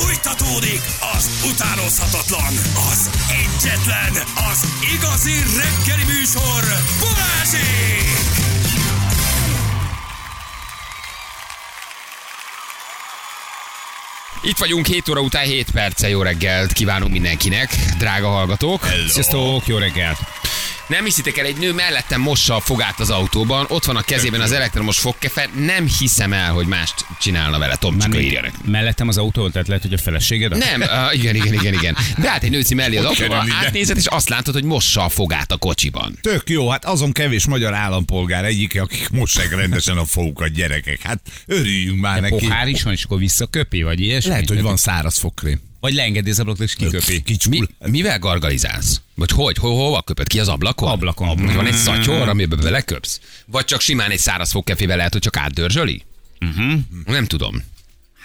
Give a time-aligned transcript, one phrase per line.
[0.00, 0.80] Fújtatódik
[1.16, 2.54] az utánozhatatlan,
[2.90, 4.12] az egyetlen,
[4.50, 6.62] az igazi reggeli műsor,
[7.00, 8.18] Balázsék!
[14.42, 16.08] Itt vagyunk 7 óra után 7 perce.
[16.08, 18.86] Jó reggelt kívánunk mindenkinek, drága hallgatók.
[19.08, 20.18] Sziasztok, jó reggelt!
[20.88, 24.40] Nem hiszitek el, egy nő mellettem mossa a fogát az autóban, ott van a kezében
[24.40, 27.76] az elektromos fogkefe, nem hiszem el, hogy mást csinálna vele.
[27.76, 28.66] Tomcsika írja nekünk.
[28.66, 30.56] Mellettem az autó, tehát lehet, hogy a feleséged?
[30.56, 31.96] Nem, uh, igen, igen, igen, igen.
[32.18, 33.54] Beállt egy nőci mellé az autóba, jön ide.
[33.54, 36.18] átnézett, és azt látod, hogy mossa a fogát a kocsiban.
[36.20, 41.02] Tök jó, hát azon kevés magyar állampolgár egyike, akik mossák rendesen a fogukat, gyerekek.
[41.02, 42.46] Hát örüljünk már neki.
[42.46, 44.30] Pohár is van, és akkor visszaköpi, vagy ilyesmi?
[44.30, 45.60] Lehet, hogy van száraz fogkrém.
[45.80, 47.22] Vagy leengedi az ablakot, és kiköpi.
[47.50, 47.60] Mi,
[47.90, 49.00] mivel gargalizálsz?
[49.14, 49.56] Vagy hogy?
[49.56, 50.90] Ho, hova köpöd ki az ablakon?
[50.90, 51.36] Ablakon.
[51.36, 53.20] Vagy van egy szatyor, amiben beleköpsz?
[53.46, 56.02] Vagy csak simán egy száraz fogkefével lehet, hogy csak átdörzsöli?
[56.40, 56.80] Uh-huh.
[57.04, 57.62] Nem tudom.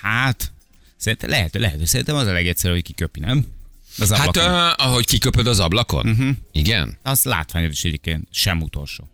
[0.01, 0.51] Hát,
[0.97, 3.45] szerintem lehet, lehet, szerintem az a legegyszerűbb, hogy kiköpi, nem?
[3.99, 4.53] Az Hát, ablakon.
[4.53, 6.09] uh, ahogy kiköpöd az ablakon?
[6.09, 6.29] Uh-huh.
[6.51, 6.97] Igen?
[7.03, 9.09] Az látványos is egyébként, sem utolsó.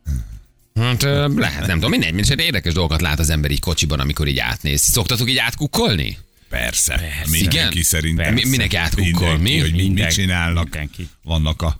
[0.75, 1.89] Hát uh, lehet, nem tudom.
[1.89, 4.81] Mindegy, mindegy, érdekes dolgokat lát az ember így kocsiban, amikor így átnéz.
[4.81, 6.17] Szoktatok így átkukkolni?
[6.49, 6.93] Persze.
[6.93, 7.29] Persze.
[7.29, 7.83] Mindenki Igen?
[7.83, 8.25] szerintem.
[8.25, 8.43] Persze.
[8.43, 9.59] Mi- mindenki átkukkol, Mindenki, mi?
[9.59, 10.13] hogy mit, mit Mindenki.
[10.15, 10.63] csinálnak.
[10.63, 11.09] Mindenki.
[11.23, 11.79] Vannak a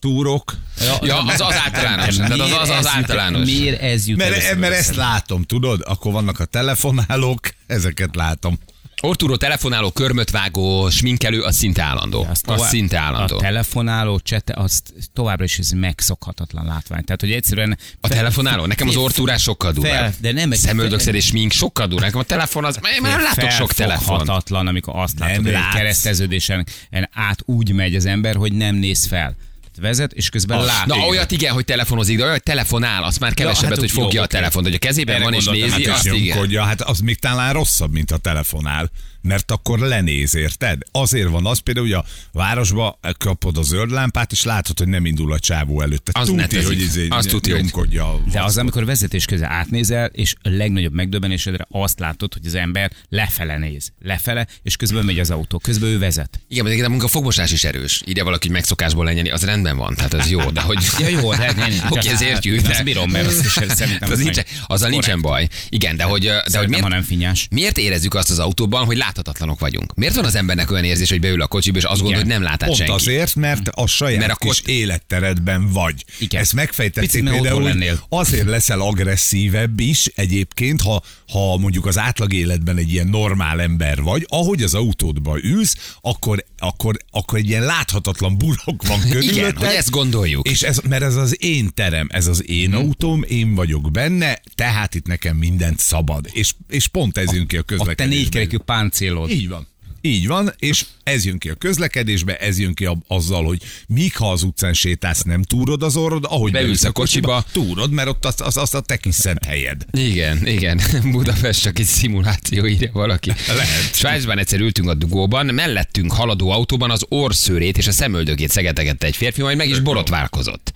[0.00, 0.56] túrok.
[1.02, 2.16] Ja, az az általános.
[2.16, 3.44] Tehát az az, az általános.
[3.50, 5.80] Miért ez jut Mert, először mert ezt látom, tudod?
[5.84, 8.58] Akkor vannak a telefonálók, ezeket látom.
[9.04, 12.20] Ortúró telefonáló, körmöt vágó, sminkelő, az szinte állandó.
[12.22, 13.36] Az Az tovább- szinte állandó.
[13.36, 17.04] A telefonáló csete, az továbbra is ez megszokhatatlan látvány.
[17.04, 17.78] Tehát, hogy egyszerűen...
[18.00, 18.66] A telefonáló?
[18.66, 20.14] Nekem az ortúrás sokkal durvább.
[20.20, 22.06] De nem egy- Szemöldökszedés, smink sokkal durvább.
[22.06, 24.28] Nekem a telefon az, én már látok sok telefon.
[24.48, 25.74] Amikor azt látod, hogy látsz.
[25.74, 26.66] kereszteződésen
[27.12, 29.36] át úgy megy az ember, hogy nem néz fel.
[29.80, 30.86] Vezet, és közben lát.
[30.86, 31.08] Na, Igen.
[31.08, 34.20] olyat igen, hogy telefonozik, de olyan, hogy telefonál, azt már kevesebbet, hát hogy jó, fogja
[34.20, 34.36] a oké.
[34.36, 36.62] telefont, hogy a kezében Erre van és nézi, Hát azt igen.
[36.64, 38.90] hát az még talán rosszabb, mint a telefonál,
[39.22, 40.78] mert akkor lenéz, érted?
[40.92, 45.06] Azért van az például, hogy a városba kapod a zöld lámpát, és látod, hogy nem
[45.06, 46.12] indul a csávó előtte.
[46.14, 46.66] Az netezik.
[46.66, 48.12] hogy izé Az tuti, hogy- nyomkodja.
[48.12, 52.54] a De az, amikor vezetés közben átnézel, és a legnagyobb megdöbbenésedre azt látod, hogy az
[52.54, 53.92] ember lefele néz.
[54.00, 55.58] Lefele, és közben megy az autó.
[55.58, 56.40] Közben ő vezet.
[56.48, 56.64] Igen,
[56.98, 58.02] de a fogmosás is erős.
[58.04, 60.78] Ide valaki megszokásból lenyeli, az rendben van, tehát ez jó, de hogy...
[60.98, 61.70] Ja, jó, de nem.
[61.90, 62.68] Oké, ez értjük, de...
[62.70, 65.48] Azt bírom, mert azt szerintem az nincsen, azzal nincsen baj.
[65.68, 66.20] Igen, de hogy,
[66.50, 67.46] de hogy miért, ha nem finnyás.
[67.50, 69.94] miért érezzük azt az autóban, hogy láthatatlanok vagyunk?
[69.94, 72.42] Miért van az embernek olyan érzés, hogy beül a kocsiba, és azt gondolja, hogy nem
[72.42, 72.92] lát át Pont senki?
[72.92, 76.04] azért, mert a saját Mert akkor- kis életteredben vagy.
[76.18, 76.40] Igen.
[76.40, 77.72] Ezt megfejtették például,
[78.08, 84.02] azért leszel agresszívebb is egyébként, ha, ha mondjuk az átlag életben egy ilyen normál ember
[84.02, 89.36] vagy, ahogy az autódba ülsz, akkor, akkor, akkor egy ilyen láthatatlan burok van körülötted.
[89.36, 90.48] Igen, hogy ezt gondoljuk.
[90.48, 92.78] És ez, mert ez az én terem, ez az én Mhm.
[92.78, 96.28] autóm, én vagyok benne, tehát itt nekem mindent szabad.
[96.32, 98.18] És, és pont ez jön ki a A te közlekedésben.
[98.18, 99.30] négykerekű páncélod.
[99.30, 99.66] Így van.
[100.06, 104.16] Így van, és ez jön ki a közlekedésbe, ez jön ki a, azzal, hogy míg
[104.16, 107.44] ha az utcán sétálsz, nem túrod az orrod, ahogy Beülsz a kocsiba.
[107.52, 109.84] túrod, mert ott az, az, az a te kis szent helyed.
[109.90, 110.80] Igen, igen.
[111.12, 113.32] Budapest csak egy szimuláció, írja valaki.
[113.46, 113.94] Lehet.
[113.94, 119.16] Svájcban egyszer ültünk a dugóban, mellettünk haladó autóban az orszőrét és a szemöldökét szegetegette egy
[119.16, 120.72] férfi, majd meg is borotválkozott.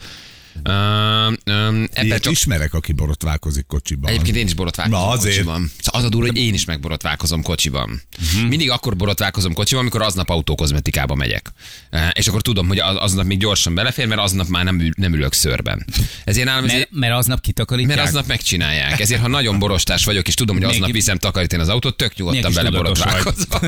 [0.65, 1.27] Uh,
[1.69, 4.11] um, Ilyet csak ismerek, aki borotválkozik kocsiban.
[4.11, 5.35] Egyébként én is borotválkozom Na, azért.
[5.35, 5.71] kocsiban.
[5.81, 8.03] Szóval az a durva, hogy én is megborotválkozom kocsiban.
[8.33, 8.49] Uh-huh.
[8.49, 11.53] Mindig akkor borotválkozom kocsiban, amikor aznap autókozmetikába megyek.
[11.91, 15.15] Eh, És akkor tudom, hogy az- aznap még gyorsan belefér, mert aznap már nem, nem
[15.15, 15.87] ülök szörben.
[16.25, 17.97] Ezért nálam Mert, ezért, mert aznap kitakarítják.
[17.97, 19.01] mert aznap megcsinálják.
[19.01, 22.53] Ezért, ha nagyon borostás vagyok, és tudom, hogy aznap viszem takarítani az autót, tök nyugodtan
[22.53, 23.61] bele borotválkozom.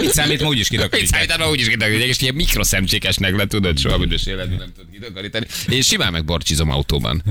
[0.00, 1.22] Mit számít, ma úgyis Mit kitakarítják.
[1.22, 5.46] számítani, úgyis kitakarítják, és ilyen mikroszemcsékesnek le tudod, soha büdös életben nem tudod kitakarítani.
[5.68, 7.22] Én simán megborcsizom autóban.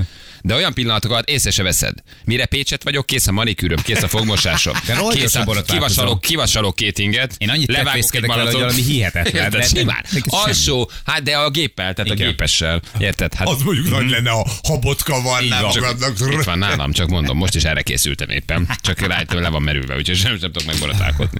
[0.41, 1.93] De olyan pillanatokat észre se veszed.
[2.25, 4.73] Mire Pécset vagyok, kész a manikűröm, kész a fogmosásom.
[5.09, 5.63] Kész a, borotválkozom.
[5.63, 7.35] kivasalok, kivasalok két inget.
[7.37, 8.53] Én annyit levágok egy malacot.
[8.53, 10.05] valami hihetetlen, Érted, simán.
[10.27, 12.27] Alsó, hát de a géppel, tehát a Igen.
[12.27, 12.81] gépessel.
[12.99, 13.33] Érted?
[13.33, 16.33] Hát Az mondjuk nagy lenne, a habotka van, nem csak, magadnak.
[16.33, 18.69] itt van nálam, csak mondom, most is erre készültem éppen.
[18.81, 21.37] Csak rájöttem, le van merülve, úgyhogy sem, sem tudok megborotválkozni.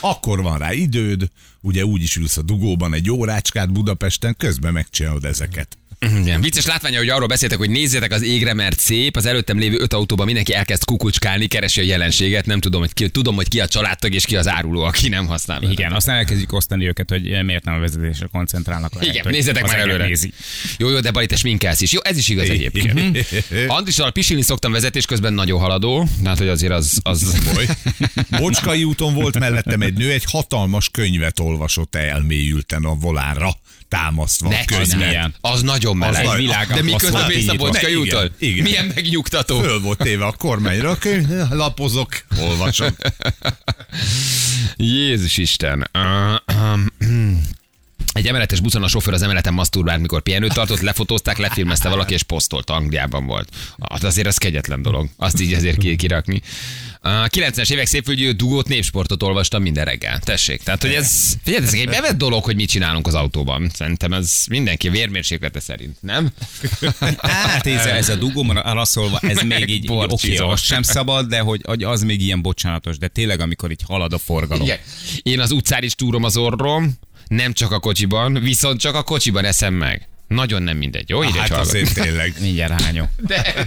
[0.00, 1.26] Akkor van rá időd,
[1.60, 5.78] ugye úgy is ülsz a dugóban egy órácskát Budapesten, közben megcsinálod ezeket.
[6.00, 6.40] Igen.
[6.40, 9.16] Vicces látványa, hogy arról beszéltek, hogy nézzétek az égre, mert szép.
[9.16, 12.46] Az előttem lévő öt autóban mindenki elkezd kukucskálni, keresi a jelenséget.
[12.46, 15.26] Nem tudom, hogy ki, tudom, hogy ki a családtag és ki az áruló, aki nem
[15.26, 15.60] használ.
[15.60, 15.72] vele.
[15.72, 18.94] Igen, aztán elkezdjük osztani őket, hogy miért nem a vezetésre koncentrálnak.
[18.94, 20.06] Lehet, Igen, nézzetek az már előre.
[20.06, 20.32] Nézi.
[20.78, 21.92] Jó, jó, de Bali, te sminkelsz is.
[21.92, 23.26] Jó, ez is igaz egyébként.
[23.66, 26.08] Andrissal pisilni szoktam vezetés közben nagyon haladó.
[26.24, 26.98] Hát, hogy azért az...
[27.02, 27.40] az...
[27.54, 27.66] Boly.
[28.40, 33.50] Bocskai úton volt mellettem egy nő, egy hatalmas könyvet olvasott elmélyülten a volánra,
[33.88, 34.96] támasztva Ne a könyvet.
[34.96, 35.34] milyen.
[35.40, 36.24] Az nagyon meleg.
[36.24, 38.30] nagy- világ, de miközben mész a Ne, úton.
[38.38, 39.60] Milyen megnyugtató.
[39.60, 40.98] Föl volt téve a kormányra,
[41.50, 42.08] lapozok,
[42.40, 42.94] olvasok.
[44.76, 45.90] Jézus Isten.
[48.16, 52.22] Egy emeletes buszon a sofőr az emeleten maszturbált, mikor pihenőt tartott, lefotózták, lefilmezte valaki, és
[52.22, 53.48] posztolt Angliában volt.
[53.76, 55.08] Az azért az kegyetlen dolog.
[55.16, 56.42] Azt így ezért ki- kirakni.
[57.00, 60.18] A 90-es évek szépfülgyű dugót népsportot olvastam minden reggel.
[60.18, 60.62] Tessék.
[60.62, 63.70] Tehát, hogy ez, figyelj, ez egy bevett dolog, hogy mit csinálunk az autóban.
[63.74, 66.30] Szerintem ez mindenki vérmérséklete szerint, nem?
[67.18, 71.28] Hát ez, ez a dugóban arra szólva, ez Meg még így, oké, az sem szabad,
[71.28, 74.64] de hogy, hogy az még ilyen bocsánatos, de tényleg amikor így halad a forgalom.
[74.64, 74.78] Igen.
[75.22, 76.98] Én az utcán is túrom az orrom,
[77.28, 80.08] nem csak a kocsiban, viszont csak a kocsiban eszem meg.
[80.28, 81.22] Nagyon nem mindegy, jó?
[81.22, 82.34] Ide Hát csak azért tényleg.
[82.40, 83.08] Mindjárt hányok.
[83.16, 83.66] De...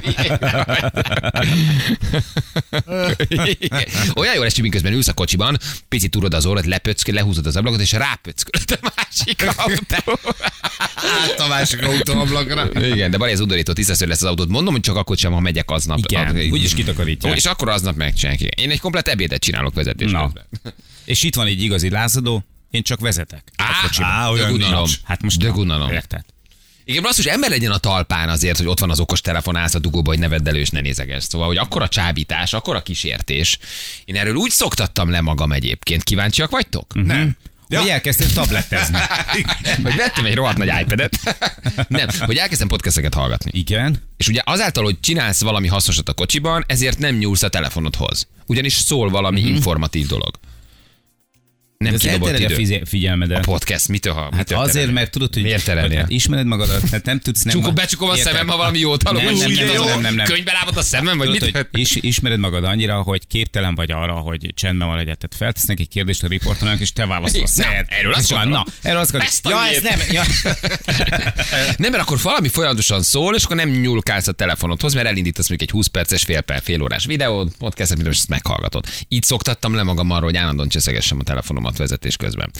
[4.16, 5.58] Olyan jó lesz, hogy miközben ülsz a kocsiban,
[5.88, 10.20] picit tudod az orrod, lepöck, lehúzod az ablakot, és rápöckölöd a másik autó.
[10.96, 12.86] Hát a másik autóablakra.
[12.86, 14.50] Igen, de baj, ez undorító tisztesző lesz az autót.
[14.50, 15.98] Mondom, hogy csak akkor sem, ha megyek aznap.
[15.98, 17.34] Igen, Ad- úgyis kitakarítják.
[17.34, 18.60] Ó, És akkor aznap megcsinálják.
[18.60, 20.24] Én egy komplet ebédet csinálok vezetés Na.
[20.24, 20.74] közben.
[21.06, 23.44] És itt van egy igazi lázadó, én csak vezetek.
[23.56, 24.84] Á, á, olyan unalom.
[24.84, 25.00] nincs.
[25.04, 25.92] Hát most de unalom.
[25.92, 26.22] Érted?
[26.84, 29.80] Igen, basszus, ember legyen a talpán azért, hogy ott van az okos telefon, állsz a
[29.80, 31.24] dugóba, hogy ne vedd elő és ne nézeges.
[31.24, 33.58] Szóval, hogy akkora csábítás, akkora kísértés.
[34.06, 36.04] Én erről úgy szoktattam le magam egyébként.
[36.04, 36.94] Kíváncsiak vagytok?
[36.94, 37.06] Mhm.
[37.06, 37.36] Nem.
[37.68, 37.80] Ja.
[37.80, 38.98] Hogy elkezdtél tablettezni.
[39.84, 41.38] Hogy vettem egy rohadt nagy iPad-et.
[41.88, 43.52] Nem, hogy elkezdtem podcasteket hallgatni.
[43.54, 44.02] Igen.
[44.18, 48.28] És ugye azáltal, hogy csinálsz valami hasznosat a kocsiban, ezért nem nyúlsz a telefonodhoz.
[48.46, 49.50] Ugyanis szól valami Mhm.
[49.50, 50.40] informatív dolog.
[51.84, 53.38] Nem ez eltereli a fize- figyelmedet.
[53.38, 54.22] A podcast, mitől ha?
[54.22, 55.98] Hát mitől azért, mert tudod, hogy, Miért terelnél?
[56.00, 57.54] hát ismered magadat, tehát nem tudsz nem...
[57.54, 59.22] Csukom, becsukom a szemem, ha valami jót hallok.
[59.24, 60.26] Nem, nem, nem, nem, nem, nem.
[60.26, 61.56] Könyvbe lábad a szemem, vagy Tudod, mit?
[61.56, 65.18] hogy is, ismered magad annyira, hogy képtelen vagy arra, hogy csendben van egyet.
[65.18, 67.52] Tehát feltesznek egy kérdést a riportolónak, és te válaszolsz.
[67.52, 67.86] Szed.
[67.88, 68.52] erről azt gondolom.
[68.52, 69.66] Na, erről azt gondolom.
[69.66, 70.00] Ja, ez nem.
[70.12, 70.24] Ja.
[71.78, 75.70] Nem, mert akkor valami folyamatosan szól, és akkor nem nyúlkálsz a telefonodhoz, mert elindítasz mondjuk
[75.70, 78.86] egy 20 perces, fél, fél órás videót, podcastet, mint most ezt meghallgatod.
[79.08, 82.52] Így szoktattam le magam arról, hogy állandóan cseszegessem a telefonomat vezetés közben.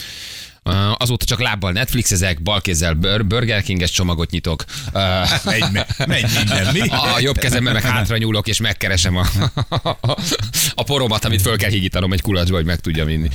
[0.64, 4.64] Uh, azóta csak lábbal Netflixezek, balkézzel Bur- Burger King-es csomagot nyitok.
[4.94, 5.64] Uh, Megy,
[6.08, 6.80] megy minden, mi?
[6.90, 9.26] a jobb kezemmel meg hátra nyúlok, és megkeresem a,
[10.76, 13.30] a poromat, amit föl kell higítanom egy kulacsba, hogy meg tudja vinni.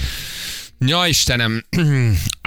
[0.78, 1.64] Ja, Istenem,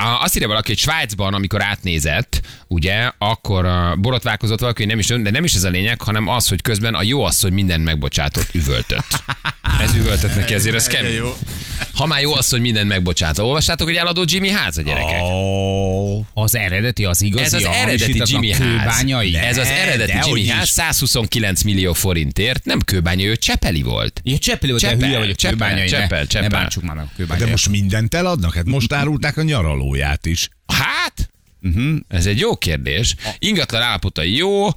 [0.02, 3.68] azt írja valaki, hogy Svájcban, amikor átnézett, ugye, akkor
[4.00, 6.94] borotválkozott valaki, hogy nem is, de nem is ez a lényeg, hanem az, hogy közben
[6.94, 9.24] a jó asszony mindent megbocsátott, üvöltött.
[9.82, 11.20] Ez üvöltött neki, ezért ez kemény.
[11.96, 13.46] Ha már jó asszony mindent megbocsátott.
[13.46, 15.22] Olvastátok, hogy eladó Jimmy ház a gyerekek?
[15.22, 18.62] Ó, Az eredeti, az igazi, Ez az eredeti Jimmy ház.
[18.62, 19.36] kőbányai.
[19.36, 24.22] Ez az eredeti Jimmy ház 129 millió forintért, nem kőbánya, ő Csepeli volt.
[24.24, 25.88] Ja, Cseppeli volt, de Cseppel, hülye vagy a Cseppel, kőbányai.
[25.88, 26.48] Cseppel, ne, Cseppel.
[26.50, 27.50] ne bántsuk már a de kőbányai.
[27.50, 28.54] most mindent eladnak?
[28.56, 29.42] Hát most árulták a
[29.88, 30.50] nyaralóját is.
[30.66, 31.30] Hát,
[31.62, 32.00] uh-huh.
[32.07, 33.16] ez egy jó kérdés.
[33.39, 34.74] Ingatlan állapota jó, uh,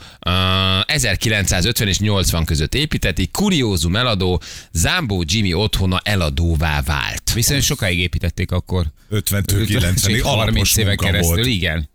[0.86, 4.42] 1950 és 80 között építették, kuriózum eladó,
[4.72, 7.32] Zambó Jimmy otthona eladóvá vált.
[7.32, 8.86] Viszont sokáig építették akkor.
[9.10, 11.46] 50-től 90-ig 30 alapos éve munka keresztül, volt.
[11.46, 11.89] igen.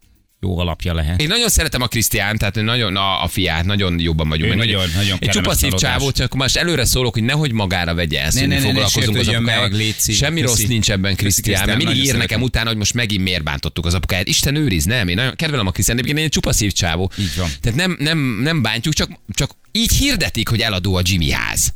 [0.45, 1.21] Jó alapja lehet.
[1.21, 4.51] Én nagyon szeretem a Krisztián, tehát nagyon a, a fiát, nagyon jobban vagyunk.
[4.51, 7.93] Ő meg nagyon- nagyon egy csupa szív csávó, csak most előre szólok, hogy nehogy magára
[7.93, 9.69] vegye ezt, Ne, ne, ne, ne foglalkozunk az sértődjön apukájával.
[10.15, 13.43] Semmi rossz nincs ebben, Krisztián, mert mindig ír nagyon nekem utána, hogy most megint miért
[13.43, 14.27] bántottuk az apukáját.
[14.27, 17.11] Isten őriz, nem, én nagyon kedvelem a Krisztián, de egyébként én egy csupa szív csávó.
[17.19, 17.49] Így van.
[17.61, 21.73] Tehát nem, nem, nem bántjuk, csak, csak így hirdetik, hogy eladó a Jimmy ház.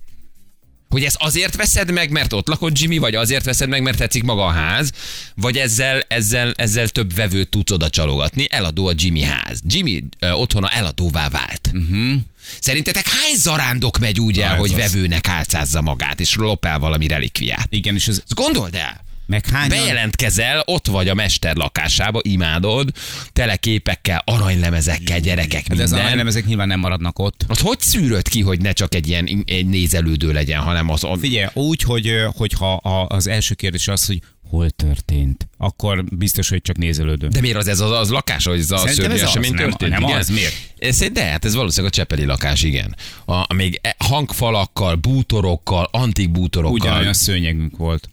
[0.89, 4.24] Hogy ezt azért veszed meg, mert ott lakott Jimmy, vagy azért veszed meg, mert tetszik
[4.24, 4.91] maga a ház,
[5.36, 8.47] vagy ezzel, ezzel, ezzel több vevőt tudsz oda csalogatni.
[8.49, 9.59] Eladó a Jimmy ház.
[9.68, 11.71] Jimmy ö, otthona eladóvá vált.
[11.73, 12.14] Uh-huh.
[12.59, 17.68] Szerintetek hány zarándok megy úgy el, hogy vevőnek álcázza magát, és lopál valami relikviát?
[17.69, 19.07] Igen, és ez Ezt gondold el!
[19.30, 22.92] Meg hány Bejelentkezel, ott vagy a mester lakásába, imádod,
[23.33, 26.18] tele képekkel, aranylemezekkel, gyerekek, De a minden.
[26.18, 27.45] nem, ezek nyilván nem maradnak ott.
[27.50, 31.04] Ott hogy szűröd ki, hogy ne csak egy ilyen egy nézelődő legyen, hanem az...
[31.04, 32.74] az Figyelj, úgy, hogy, hogyha
[33.07, 37.28] az első kérdés az, hogy hol történt, akkor biztos, hogy csak nézelődő.
[37.28, 39.92] de miért az ez az, az lakás, hogy ez a szörnyű az, esemény nem- történt?
[39.92, 40.18] nem igen?
[40.18, 40.54] az, miért?
[40.78, 42.95] Ez, de hát ez valószínűleg a Csepeli lakás, igen.
[43.26, 46.80] A, a még e- hangfalakkal, bútorokkal, antik bútorokkal.
[46.80, 48.09] Ugyanolyan szőnyegünk volt.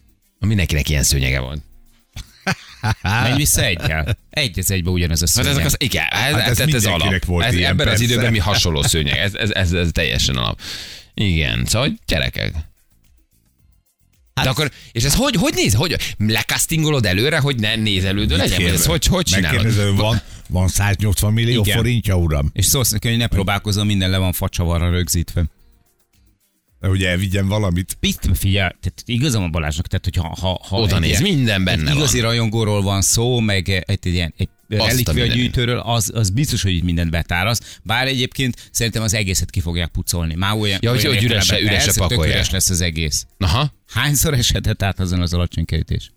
[0.46, 1.60] Mindenkinek ilyen szőnyege volt.
[3.02, 4.18] Menj vissza egyel.
[4.30, 5.50] Egy az egybe ugyanez a Hát szőnyeg.
[5.52, 7.24] ezek az, igen, ez, Hát hát ez ez, ez alap.
[7.24, 8.12] volt ez, ilyen, ebben az persze.
[8.12, 9.18] időben mi hasonló szőnyeg.
[9.18, 10.60] Ez, ez, ez, ez teljesen alap.
[11.14, 12.52] Igen, szóval gyerekek.
[14.34, 15.74] Hát, de akkor, és ez hogy, hogy néz?
[15.74, 18.62] Hogy, lekasztingolod előre, hogy ne nézelődő legyen?
[18.62, 19.62] Vagy ez hogy, hogy csinálod?
[19.62, 21.76] Megkérdező, van, van 180 millió Igen.
[21.76, 22.50] forintja, uram?
[22.52, 25.44] És szólsz neki, hogy ne próbálkozom, minden le van facsavarra rögzítve.
[26.80, 27.96] Hogy elvigyen valamit.
[28.00, 31.64] Bizt, figyelj, tehát igazam a Balázsnak, tehát hogyha ha, ha Oda egy néz, ilyen- minden
[31.64, 32.26] benne egy igazi van.
[32.30, 36.82] rajongóról van szó, meg egy, egy ilyen, egy relikvia gyűjtőről, az, az biztos, hogy így
[36.82, 37.78] mindent betárasz.
[37.82, 40.34] Bár egyébként szerintem az egészet ki fogják pucolni.
[40.34, 42.34] Már olyan, Ja, hogy- olyan hogy ürese- értelemben ürese persze, tök pakolják.
[42.36, 43.26] üres lesz az egész.
[43.38, 43.72] Aha.
[43.88, 46.10] Hányszor eshetett át azon az alacsony kerítés?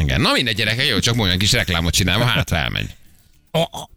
[0.00, 0.20] Igen.
[0.20, 2.94] Na mindegy gyerekek, jó, csak mondjuk kis reklámot csinálva, hát elmegy.
[3.50, 3.90] A, a,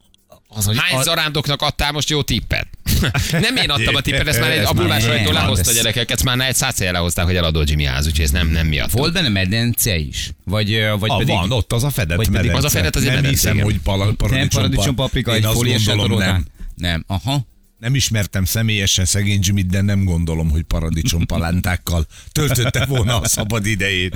[0.48, 2.68] az, hogy Hány a, zarándoknak adtál most jó tippet?
[3.32, 6.40] Nem én adtam a tippet, ezt már egy a nem, lehozta ez- gyerekek, ezt már
[6.40, 8.92] egy száz lehozták, hogy eladó Jimmy ház, úgyhogy ez nem, nem miatt.
[8.92, 10.30] volt benne medence is?
[10.46, 11.34] Vagy, vagy Ah, pedig...
[11.36, 12.68] van, ott az a fedett vagy pedig- medence.
[12.68, 16.46] Az a fedett, az Nem hiszem, hogy paradicsom, nem paradicsom paprika, egy fóliás nem.
[16.76, 17.48] Nem, aha.
[17.78, 23.66] Nem ismertem személyesen szegény Jimmy, de nem gondolom, hogy paradicsom palántákkal töltötte volna a szabad
[23.66, 24.16] idejét.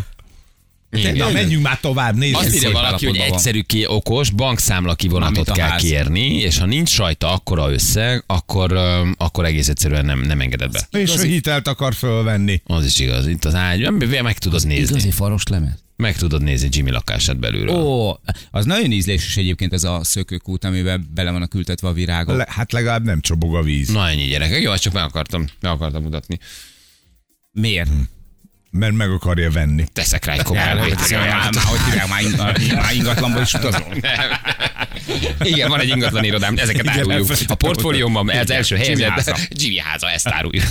[0.93, 1.15] Igen.
[1.15, 2.37] Na, menjünk már tovább, nézzük.
[2.37, 3.27] Azt írja valaki, hogy van.
[3.27, 5.81] egyszerű ki okos, bankszámla kivonatot a kell ház.
[5.81, 8.77] kérni, és ha nincs rajta akkora összeg, akkor,
[9.17, 10.99] akkor egész egyszerűen nem, nem engeded be.
[10.99, 12.61] És hogy hitelt akar fölvenni.
[12.65, 13.27] Az is igaz.
[13.27, 13.89] Itt az ágy,
[14.21, 14.89] meg tudod nézni.
[14.89, 15.83] Igazi faros lemez.
[15.95, 17.75] Meg tudod nézni Jimmy lakását belülről.
[17.75, 18.19] Ó,
[18.51, 22.37] az nagyon ízléses egyébként ez a szökőkút, amiben bele vannak ültetve a virágok.
[22.37, 23.89] Le, hát legalább nem csobog a víz.
[23.89, 26.39] Na ennyi gyerekek, jó, azt csak meg akartam, meg akartam mutatni.
[27.51, 27.89] Miért?
[28.77, 29.85] Mert meg akarja venni.
[29.93, 33.53] Teszek rá egy Már, komoly hogy már, már, hogy hívják, már, ing- már ingatlanba is
[33.53, 33.87] utazol.
[35.39, 37.29] Igen, van egy ingatlan irodám, ezeket Igen, áruljuk.
[37.47, 39.37] A portfóliómban az első háza.
[39.49, 40.63] Jimmy háza, ezt áruljuk.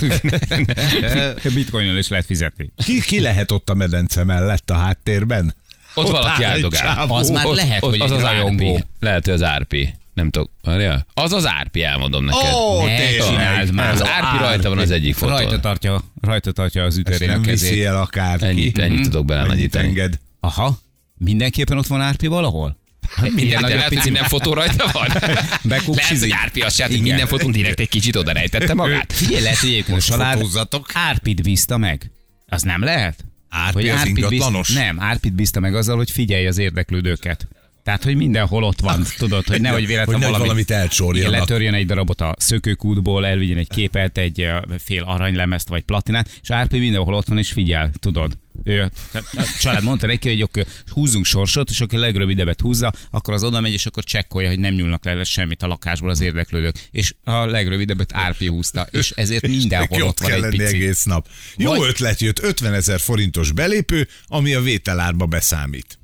[1.53, 2.71] Bitcoinnal is lehet fizetni.
[2.85, 5.55] Ki, ki lehet ott a medence mellett a háttérben?
[5.93, 7.05] Ott valaki áll egy áldogál.
[7.09, 8.73] Az már lehet, hogy az az rajongó.
[8.73, 8.85] árpi.
[8.99, 9.93] Lehet, hogy az árpi.
[10.13, 10.51] Nem tudok.
[10.61, 11.05] Várjál?
[11.13, 12.53] Az az árpi, elmondom neked.
[12.53, 13.27] Ó, Ne tényleg.
[13.27, 13.91] csináld már.
[13.93, 15.35] az árpi rajta van az egyik fotón.
[15.37, 17.85] Rajta tartja, rajta tartja az Ezt ütőrén a kezét.
[17.85, 18.45] el akárki.
[18.45, 19.87] Ennyit, ennyit tudok Ennyit belenagyítani.
[19.87, 20.19] enged.
[20.39, 20.79] Aha.
[21.17, 22.77] Mindenképpen ott van árpi valahol?
[23.21, 25.07] Minden, Ilyen de nagyon lehet, hogy pici- minden fotó rajta van.
[25.69, 29.13] Lehet, hogy árpi azt csinált, hogy minden fotón direkt egy kicsit oda rejtette magát.
[29.23, 30.89] Figyelj, lehet, hogy egyébként a család fotózzatok.
[30.93, 32.11] Árpit bízta meg.
[32.47, 33.25] Az nem lehet?
[33.49, 34.67] Árpi az ingatlanos?
[34.67, 37.47] Bízta, nem, Árpit bízta meg azzal, hogy figyelj az érdeklődőket.
[37.83, 41.31] Tehát, hogy mindenhol ott van, tudod, hogy nehogy véletlenül Hogy valamit elcsorjanak.
[41.31, 44.49] Igen, letörjön egy darabot a szökőkútból, elvigyen egy képet, egy
[44.83, 48.37] fél aranylemezt vagy platinát, és Árpi mindenhol ott van, és figyel, tudod.
[48.63, 53.43] Ő, a család mondta neki, hogy akkor húzzunk sorsot, és aki legrövidebbet húzza, akkor az
[53.43, 56.87] oda megy, és akkor csekkolja, hogy nem nyúlnak le semmit a lakásból az érdeklődők.
[56.91, 60.75] És a legrövidebbet Árpi húzta, és ezért mindenhol Neki ott van kell egy pici.
[60.75, 61.27] egész nap.
[61.57, 65.97] Jó Vagy- ötlet jött, 50 ezer forintos belépő, ami a vételárba beszámít.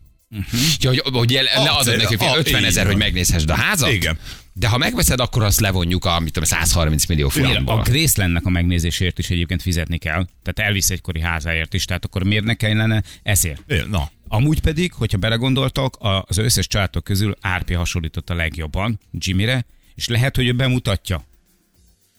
[0.80, 3.92] Ja, hogy, hogy el, Ah, leadod neki ah, 50 ezer, hogy megnézhessd a házat?
[3.92, 4.18] Igen.
[4.54, 7.82] De ha megveszed, akkor azt levonjuk a mit tudom, 130 millió A forintból.
[7.82, 10.26] Gracelandnek a megnézésért is egyébként fizetni kell.
[10.44, 13.64] Tehát elvisz egykori házáért is, tehát akkor miért ne kellene ezért?
[13.68, 19.00] É, Na, Amúgy pedig, hogyha belegondoltak, a- az összes családok közül Árpi hasonlított a legjobban
[19.12, 21.24] Jimmyre, és lehet, hogy ő bemutatja,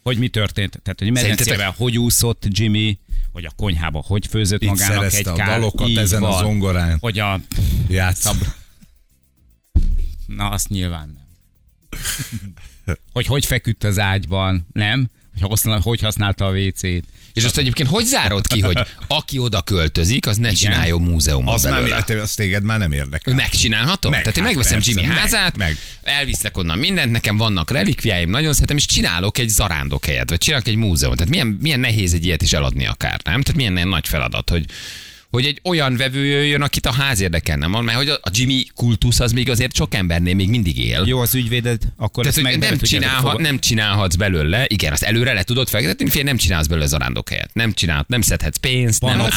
[0.02, 0.80] hogy mi történt.
[0.82, 2.98] Tehát, hogy medencével hogy úszott Jimmy,
[3.32, 5.48] hogy a konyhába hogy főzött Itt magának egy a kár.
[5.48, 6.42] dalokat Így ezen a van.
[6.42, 6.98] zongorán.
[7.00, 7.40] Hogy a...
[7.88, 8.30] játsz.
[10.26, 11.18] Na, azt nyilván
[12.84, 12.96] nem.
[13.12, 15.08] hogy hogy feküdt az ágyban, nem?
[15.32, 17.04] Hogy, használ, hogy használta a WC-t.
[17.32, 21.62] És azt egyébként hogy zárod ki, hogy aki oda költözik, az ne csináljon múzeumot Az,
[21.62, 21.94] nem, belőle?
[21.94, 23.34] hát az téged már nem érdekel.
[23.34, 24.10] Megcsinálhatom?
[24.10, 25.76] Meg, Tehát én hát megveszem persze, Jimmy meg, házát, meg.
[26.02, 30.66] elviszlek onnan mindent, nekem vannak relikviáim, nagyon szeretem, és csinálok egy zarándok helyet, vagy csinálok
[30.66, 31.16] egy múzeumot.
[31.18, 33.42] Tehát milyen, milyen nehéz egy ilyet is eladni akár, nem?
[33.42, 34.64] Tehát milyen nagy feladat, hogy
[35.30, 39.32] hogy egy olyan vevő jöjjön, akit a ház érdekelne, mert hogy a Jimmy kultusz az
[39.32, 41.04] még azért sok embernél még mindig él.
[41.06, 45.42] Jó az ügyvéded, akkor Tehát, ezt nem, csinálhat, nem csinálhatsz belőle, igen, azt előre le
[45.42, 47.50] tudod fektetni, fél nem csinálsz belőle zarándok helyet.
[47.52, 49.28] Nem csinálhat, nem szedhetsz pénzt, Van nem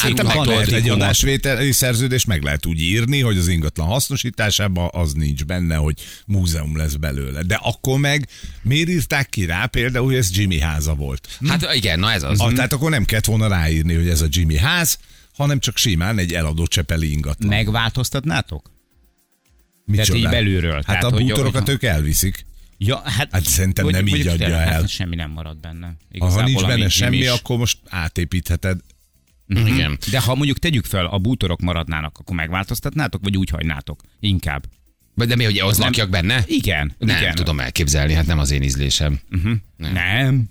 [0.45, 5.75] meg egy adásvételi szerződést meg lehet úgy írni, hogy az ingatlan hasznosításában az nincs benne,
[5.75, 5.93] hogy
[6.25, 7.41] múzeum lesz belőle.
[7.41, 8.27] De akkor meg
[8.61, 11.27] miért írták ki rá például, hogy ez Jimmy háza volt?
[11.47, 12.39] Hát igen, na ez az.
[12.39, 14.97] Ah, tehát akkor nem kellett volna ráírni, hogy ez a Jimmy ház,
[15.33, 17.49] hanem csak simán egy eladó csepeli ingatlan.
[17.49, 18.71] Megváltoztatnátok?
[19.85, 20.05] Micsoda?
[20.19, 20.73] tehát így belülről.
[20.73, 22.45] Hát Tehát, a hogy- bútorokat hogy- ők elviszik.
[22.77, 24.73] Ja, hát, Hát szerintem nem így adja tényleg, el.
[24.73, 25.85] Hát semmi nem marad benne.
[25.85, 27.27] Ha Igazából, nincs ami benne semmi, is.
[27.27, 28.79] akkor most átépítheted.
[29.47, 29.97] Igen.
[30.11, 34.01] De ha mondjuk tegyük fel, a bútorok maradnának, akkor megváltoztatnátok, vagy úgy hagynátok?
[34.19, 34.65] Inkább.
[35.15, 36.43] Vagy de mi, hogy az nem- lakjak benne?
[36.45, 36.95] Igen.
[36.97, 37.35] Nem igen.
[37.35, 39.19] tudom elképzelni, hát nem az én ízlésem.
[39.77, 39.93] Nem.
[39.93, 40.49] Nem.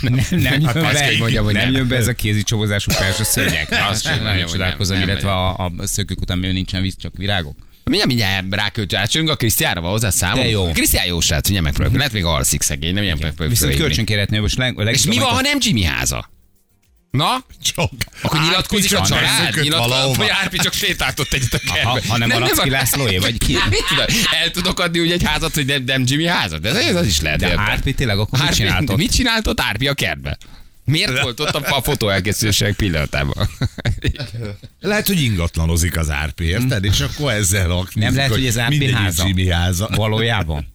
[0.00, 1.72] Nem, nem jön azt be, kell, hogy mondjam, hogy nem, nem.
[1.72, 3.68] jön be ez a kézi csomózású felső szőnyeg.
[3.90, 7.16] Azt sem nagyon csodálkozom, nem, nem illetve a, a szökők után mivel nincsen víz, csak
[7.16, 7.56] virágok.
[7.84, 10.42] Mindjárt, mindjárt ráköltünk a Krisztiára van hozzá számom.
[10.42, 10.70] De jó.
[10.70, 11.98] Krisztián jó srác, ugye megpróbáljuk.
[11.98, 13.58] Lehet még alszik szegény, nem ilyen megpróbáljuk.
[13.58, 16.30] Viszont kölcsönkérhetnél most leg, leg, És mi van, ha nem Jimmy háza?
[17.14, 17.44] Na?
[17.62, 17.90] Csak.
[18.22, 19.60] Akkor nyilatkozik a család?
[19.60, 21.88] Nyilatkozik, vagy Árpi csak sétáltott egyet a kertbe.
[21.88, 23.52] Ha, ha nem Aracki Lászlóé, vagy ki?
[23.68, 23.84] Mit
[24.42, 26.60] el tudok adni úgy egy házat, hogy nem, nem Jimmy házat?
[26.60, 27.38] De ez, ez az is lehet.
[27.38, 27.54] De?
[27.56, 28.96] Árpi tényleg akkor mit Árpi- csináltok?
[28.96, 30.36] Mit csináltott Árpi a kertbe?
[30.84, 33.48] Miért volt ott a, a fotó elkészülések pillanatában?
[34.80, 36.84] Lehet, hogy ingatlanozik az RP, érted?
[36.84, 37.94] És akkor ezzel rak.
[37.94, 39.88] Nem lehet, hogy ez RP mindegyik háza.
[39.94, 40.66] Valójában.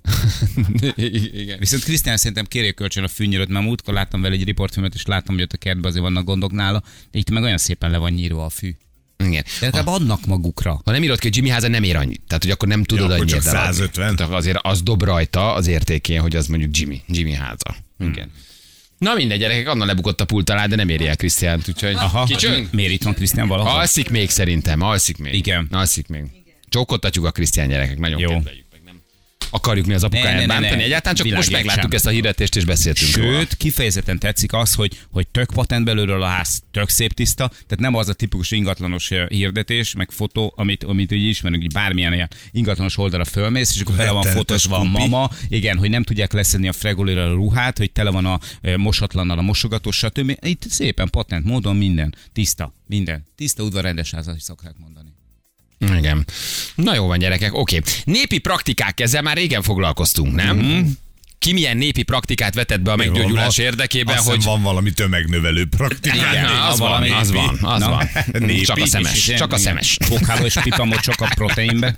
[0.95, 1.59] Igen.
[1.59, 5.35] Viszont Krisztián szerintem kérjék kölcsön a fűnyírőt, mert múltkor láttam vele egy riportfilmet, és láttam,
[5.35, 8.11] hogy ott a kertben azért vannak gondok nála, de itt meg olyan szépen le van
[8.11, 8.75] nyírva a fű.
[9.23, 9.43] Igen.
[9.59, 10.81] De legalább adnak magukra.
[10.85, 12.21] Ha nem írod ki, hogy Jimmy háza nem ér annyit.
[12.27, 13.73] Tehát, hogy akkor nem tudod Ja, annyit csak eladni.
[13.73, 14.15] 150.
[14.15, 17.75] Tehát azért az dob rajta az értékén, hogy az mondjuk Jimmy, Jimmy háza.
[17.99, 18.31] Igen.
[18.99, 22.23] Na mindegy, gyerekek, annak lebukott a pult alá, de nem éri el Krisztiánt, úgyhogy Aha,
[22.23, 22.67] kicsöng.
[22.71, 23.71] miért itt van Krisztián valahol?
[23.71, 25.33] Alszik még szerintem, alszik még.
[25.33, 25.67] Igen.
[25.71, 26.23] Alszik még.
[26.69, 28.29] Csókoltatjuk a Krisztián gyerekek, nagyon Jó.
[28.29, 28.65] kedveljük
[29.49, 30.83] akarjuk mi az apukáját bántani ne.
[30.83, 31.91] egyáltalán, csak most megláttuk sem.
[31.91, 33.37] ezt a hirdetést és beszéltünk róla.
[33.37, 37.79] Sőt, kifejezetten tetszik az, hogy, hogy tök patent belőle a ház, tök szép tiszta, tehát
[37.79, 42.29] nem az a tipikus ingatlanos hirdetés, meg fotó, amit, amit úgy ismerünk, hogy bármilyen ilyen
[42.51, 44.87] ingatlanos oldalra fölmész, és akkor tele van a kupi.
[44.97, 48.77] mama, igen, hogy nem tudják leszedni a fregolira a ruhát, hogy tele van a eh,
[48.77, 50.37] mosatlannal a mosogatós, stb.
[50.41, 53.25] Itt szépen patent módon minden, tiszta, minden.
[53.35, 55.18] Tiszta udvarrendes ház, ahogy szokták mondani.
[55.79, 56.25] Igen.
[56.75, 57.81] Na jó van, gyerekek, oké.
[58.03, 60.57] Népi praktikák, ezzel már régen foglalkoztunk, nem?
[60.57, 60.91] Mm-hmm.
[61.39, 64.43] Ki milyen népi praktikát vetett be a meggyógyulás Van- érdekében, azt hogy...
[64.43, 66.15] van valami tömegnövelő praktika.
[66.15, 68.09] Igen, na, az van, valami az van, az Na, van.
[68.31, 68.61] népi.
[68.61, 69.97] Csak a szemes, csak a szemes.
[69.99, 71.95] Fokháló és pipa mocsok a proteinbe.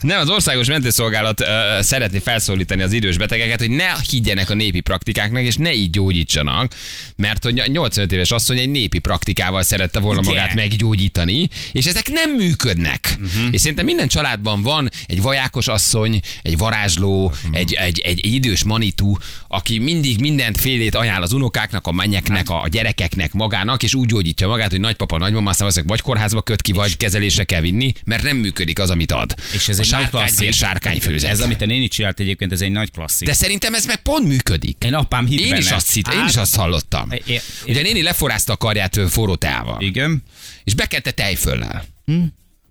[0.00, 1.46] Nem, az Országos Mentőszolgálat uh,
[1.80, 6.74] szeretné felszólítani az idős betegeket, hogy ne higgyenek a népi praktikáknak, és ne így gyógyítsanak,
[7.16, 10.34] mert hogy a 85 éves asszony egy népi praktikával szerette volna Igen.
[10.34, 13.16] magát meggyógyítani, és ezek nem működnek.
[13.20, 13.48] Uh-huh.
[13.50, 17.56] És szerintem minden családban van egy vajákos asszony, egy varázsló, uh-huh.
[17.58, 19.16] egy, egy, egy, egy idős manitú,
[19.48, 24.48] aki mindig mindent félét ajánl az unokáknak, a mennyeknek, a gyerekeknek, magának, és úgy gyógyítja
[24.48, 28.36] magát, hogy nagypapa, nagymama, valószínűleg vagy kórházba köt ki, vagy kezelésre kell vinni, mert nem
[28.36, 29.34] működik az, amit ad.
[29.52, 30.52] És ez a egy nagy sárkány, klasszik.
[30.52, 31.30] sárkányfőzet.
[31.30, 33.26] Ez, amit a néni csinált egyébként, ez egy nagy klasszik.
[33.26, 34.84] De szerintem ez meg pont működik.
[34.84, 35.60] Én apám hitt Én benne.
[35.60, 37.10] is azt hitt, én Hát, is azt hallottam.
[37.10, 40.22] É- é- Ugye a néni leforrázta a karját forró teával, Igen.
[40.64, 41.84] és bekente tejföllel.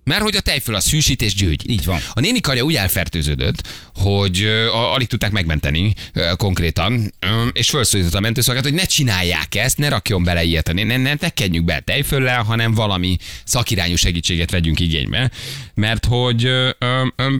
[0.06, 1.64] Mert hogy a tejföl az hűsít és gyógyít.
[1.66, 2.00] Így van.
[2.12, 3.62] A néni karja úgy elfertőződött,
[3.94, 9.54] hogy a- alig tudták megmenteni ö, konkrétan, ö, és felszólította a mentőszolgálat, hogy ne csinálják
[9.54, 14.50] ezt, ne rakjon bele ilyet, ne, ne, ne, kenjük be tejföllel, hanem valami szakirányú segítséget
[14.50, 15.30] vegyünk igénybe,
[15.74, 16.70] mert hogy ö,
[17.16, 17.34] ö,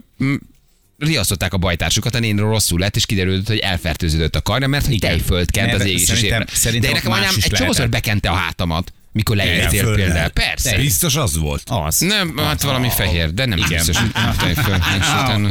[0.99, 4.95] riasztották a bajtársukat, a néni rosszul lett, és kiderült, hogy elfertőződött a karja, mert hogy
[4.95, 5.11] Igen.
[5.11, 9.37] tejfölt kent az ég szerintem- szerintem De nekem anyám egy csomószor bekente a hátamat, mikor
[9.37, 10.29] leértél például.
[10.29, 10.77] Persze.
[10.77, 11.63] Biztos az volt.
[11.65, 11.99] Az.
[11.99, 13.69] Nem, hát valami fehér, de nem Igen.
[13.69, 13.97] biztos.
[13.97, 14.81] hogy tejföl.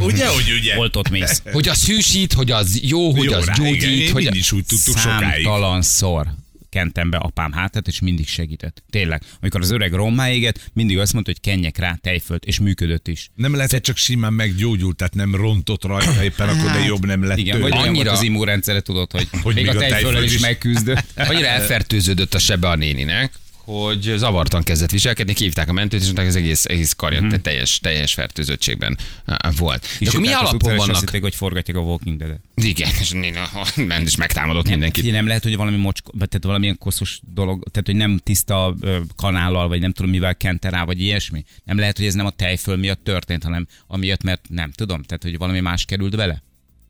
[0.00, 0.74] Ugye, hogy ugye?
[0.76, 1.42] Volt ott mész.
[1.52, 4.36] Hogy az hűsít, hogy az jó, hogy Jó az gyógyít, hogy...
[4.36, 5.48] is úgy tudtuk sokáig.
[5.80, 6.26] Szor
[6.76, 8.82] kentem be apám hátát, és mindig segített.
[8.90, 9.22] Tényleg.
[9.40, 13.30] Amikor az öreg rommá éget, mindig azt mondta, hogy kenjek rá tejfölt, és működött is.
[13.34, 17.24] Nem lehet, hogy csak simán meggyógyult, tehát nem rontott rajta éppen, akkor de jobb nem
[17.24, 17.68] lett Igen, tőle.
[17.68, 20.40] vagy Annyira- az immunrendszere, tudod, hogy, Hogy még még a tejföllel tejföl is is.
[20.40, 21.04] megküzdött.
[21.28, 23.32] Annyira elfertőződött a sebe a néninek,
[23.66, 27.28] hogy zavartan kezdett viselkedni, hívták a mentőt, és mondták, az egész, egész karja mm.
[27.28, 28.98] teljes, teljes fertőzöttségben
[29.56, 29.80] volt.
[29.80, 31.00] De És akkor mi alapon és azt vannak?
[31.00, 32.40] hitték, hogy forgatják a Walking Dead-et.
[32.54, 33.12] Igen, és
[33.74, 34.96] ment és megtámadott mindenkit.
[34.96, 38.76] Figyelj, nem lehet, hogy valami mocsk, tehát valamilyen koszos dolog, tehát hogy nem tiszta
[39.16, 41.44] kanállal, vagy nem tudom mivel kente rá, vagy ilyesmi.
[41.64, 45.22] Nem lehet, hogy ez nem a tejföl miatt történt, hanem amiatt, mert nem tudom, tehát
[45.22, 46.42] hogy valami más került bele.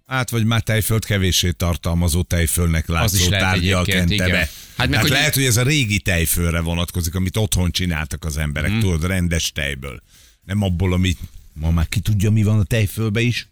[0.07, 4.49] Hát, vagy már tejfölt kevéssé tartalmazó tejfölnek látszó tárgyal kente be.
[4.77, 8.37] Hát meg, Hát hogy- lehet, hogy ez a régi tejfölre vonatkozik, amit otthon csináltak az
[8.37, 8.81] emberek, Mhm.
[8.81, 10.03] tudod, rendes tejből.
[10.45, 11.19] Nem abból, amit
[11.53, 13.49] ma már ki tudja, mi van a tejfölbe is.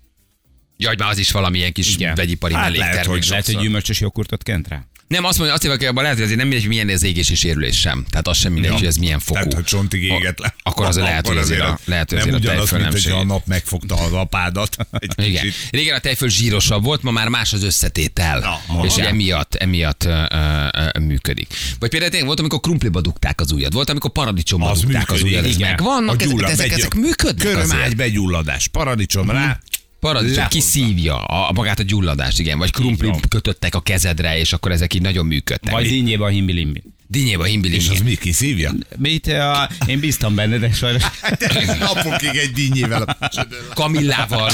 [0.76, 2.14] Jaj, már az is valamilyen kis Igen.
[2.14, 4.86] vegyipari Hát lehet, hogy Lehet, hogy gyümölcsös joghurtot kent rá.
[5.08, 7.02] Nem, azt mondja, azt mondja, hogy abban lehet, hogy azért nem mindegy, hogy milyen az
[7.02, 8.04] égési sérülés sem.
[8.10, 8.76] Tehát az sem mindegy, Ja.
[8.76, 9.38] hogy ez milyen fokú.
[9.38, 10.54] Tehát, ha csontig éget le.
[10.62, 13.12] Akkor az lehet, hogy azért a, lehet, hogy azért a tejföl mint nem hogyha a
[13.12, 13.26] segít.
[13.26, 14.76] nap megfogta az apádat.
[15.16, 15.42] Egy Igen.
[15.44, 15.68] kicsit.
[15.70, 18.62] Régen a tejföl zsírosabb volt, ma már más az összetétel.
[18.68, 21.54] Na, és emiatt, emiatt uh, uh, működik.
[21.78, 25.20] Vagy például tényleg volt, amikor krumpliba dugták az ujjad, volt, amikor paradicsomba Az dugták az
[25.20, 25.44] működik, ujjad.
[25.44, 25.68] Ez igen.
[25.68, 29.58] meg vannak, A ezek, ezek, működnek Körömágy begyulladás, paradicsom rá.
[30.04, 32.58] Paradicsom kiszívja a, magát a gyulladást, igen.
[32.58, 35.72] Vagy krumpli kötöttek a kezedre, és akkor ezek így nagyon működtek.
[35.72, 36.82] Vagy dinnyébe a himbilimbi.
[37.14, 37.74] Dinnyéba, himbili.
[37.74, 38.72] És az mi kiszívja?
[38.96, 41.02] Mit, uh, én bíztam benne, de sajnos
[41.78, 44.50] Napokig egy dinnyével a Kamillával.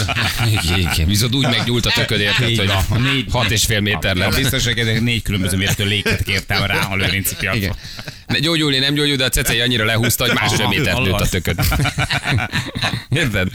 [1.07, 3.01] Viszont úgy meggyúlt a tököd, érted, Így hogy van.
[3.03, 4.37] Négy- hat és fél méter lett.
[4.37, 7.77] biztos, hogy ezek négy különböző méretű léket kértem rá a Lőrinci piacon.
[8.27, 11.59] Ne, gyógyulni nem gyógyul, de a cecei annyira lehúzta, hogy másfél métert nőtt a tököd.
[13.11, 13.49] Érted?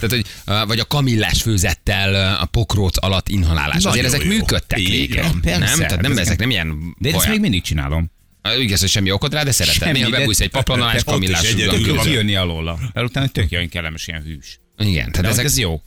[0.00, 0.24] Tehát, hogy,
[0.66, 3.84] vagy a kamillás főzettel a pokróc alatt inhalálás.
[3.84, 4.28] Azért ezek jó.
[4.28, 5.24] működtek régen.
[5.24, 5.40] Nem?
[5.40, 8.10] Tehát nem, Ezek- nem ilyen De ezt még mindig csinálom.
[8.44, 9.82] Uh, Igaz, hogy semmi okod rá, de szereted.
[9.82, 11.54] Semmi, Néha bebújsz egy paplon alá, és Ott is kamillás
[11.86, 12.04] van.
[12.04, 12.78] Kijönni alóla.
[12.92, 14.60] Mert utána tök olyan kellemes ilyen hűs.
[14.78, 15.82] Igen, tehát De ezek, ez jó.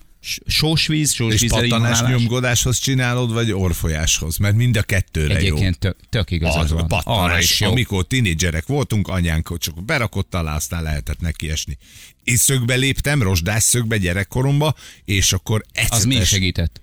[0.45, 4.37] Sós víz, sós És víz pattanás nyomgodáshoz csinálod, vagy orfolyáshoz?
[4.37, 5.39] Mert mind a kettőre jó.
[5.39, 6.79] Egyébként tök, tök igazad van.
[6.79, 7.69] Arra pattanás, is jó.
[7.69, 11.77] amikor tinédzserek voltunk, anyánk csak berakott alá, aztán lehetett neki esni.
[12.23, 15.97] Én szögbe léptem, rozsdás szögbe gyerekkoromba, és akkor ecetes...
[15.97, 16.81] Az mi segített?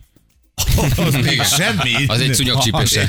[0.96, 2.06] Az még semmi.
[2.06, 3.08] Az egy szúnyogcsípőse.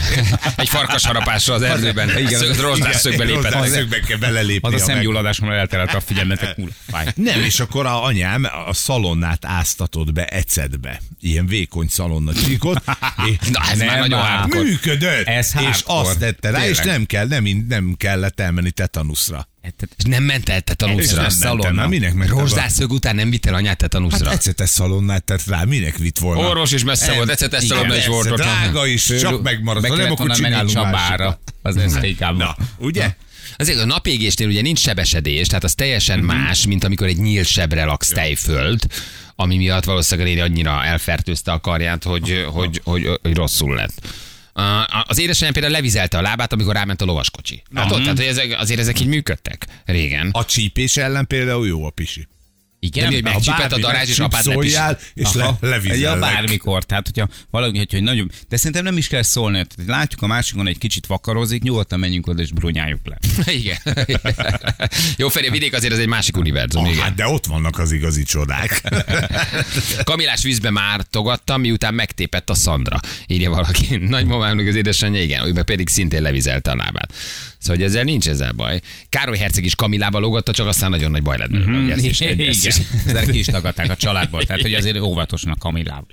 [0.55, 2.17] Egy farkas harapásra az erdőben.
[2.17, 3.53] Igen, Szög, rozsdás szögbe lépett.
[3.53, 4.75] Az- szögbe kell belelépni.
[4.75, 6.69] Az a szemgyulladásomra elterelt a figyelmetek múl.
[6.91, 7.05] Fáj.
[7.15, 11.01] Nem, és akkor a anyám a szalonnát áztatott be ecetbe.
[11.21, 12.81] Ilyen vékony szalonna csíkot.
[13.41, 14.63] és Na, ez Nem már nagyon hardcore.
[14.63, 15.25] Működött!
[15.27, 15.99] Ez és hardcore.
[16.09, 19.47] azt tette rá, és nem, kell, nem, nem kellett elmenni tetanuszra.
[19.62, 21.21] És nem ment el És tetanuszra.
[21.21, 22.30] nem mentem, már minek?
[22.30, 24.32] Rozsdászög után nem vitt el anyát Hát tetanuszra.
[24.32, 26.47] ecetes szalonnát tett rá, minek vitt volna?
[26.47, 28.34] Orvos is messze volt, ecetes szalonna is volt.
[28.36, 29.82] Drága is, csak megmaradt.
[29.82, 31.39] Be nem, kellett akkor volna menni csinálunk Csabára.
[31.62, 32.36] Az STK-ban.
[32.36, 33.15] Na, ugye?
[33.56, 37.84] Azért a napégésnél ugye nincs sebesedés, tehát az teljesen más, mint amikor egy nyílt sebre
[37.84, 38.82] laksz tejföld,
[39.36, 44.02] ami miatt valószínűleg a annyira elfertőzte a karját, hogy, hogy, hogy, hogy rosszul lett.
[45.07, 47.63] Az édesanyám például levizelte a lábát, amikor ráment a lovaskocsi.
[47.73, 50.29] Hát ott, tehát, hogy ezek, azért ezek így működtek régen.
[50.31, 52.27] A csípés ellen például jó a pisi.
[52.83, 54.17] Igen, de, hogy Ha megcsípett a darázs, és is.
[54.17, 56.83] megcsípszoljál, és le, Ja, bármikor.
[56.83, 58.31] Tehát, hogyha valaki, hogyha nagyon...
[58.49, 59.53] De szerintem nem is kell szólni.
[59.53, 63.17] Tehát látjuk a másikon egy kicsit vakarozik, nyugodtan menjünk oda és brunyáljuk le.
[63.59, 63.77] Igen.
[65.17, 66.83] Jó, Feri, a vidék azért az egy másik univerzum.
[66.83, 67.03] Ah, igen.
[67.03, 68.81] hát de ott vannak az igazi csodák.
[70.03, 72.99] Kamilás vízbe már togattam, miután megtépett a Szandra.
[73.27, 73.95] Írja valaki.
[73.97, 77.13] Nagymamámnak az édesanyja, igen, ő pedig szintén levizelte a lábát.
[77.62, 78.80] Szóval hogy ezzel nincs ezzel baj.
[79.10, 81.71] Károly herceg is Kamilába lógatta, csak aztán nagyon nagy baj lett belőle.
[81.71, 81.82] Mhm.
[81.82, 82.82] hogy ezt is- ezt is-
[83.32, 84.43] ki is tagadták a családból.
[84.43, 86.08] Tehát, hogy azért óvatosnak kamilával.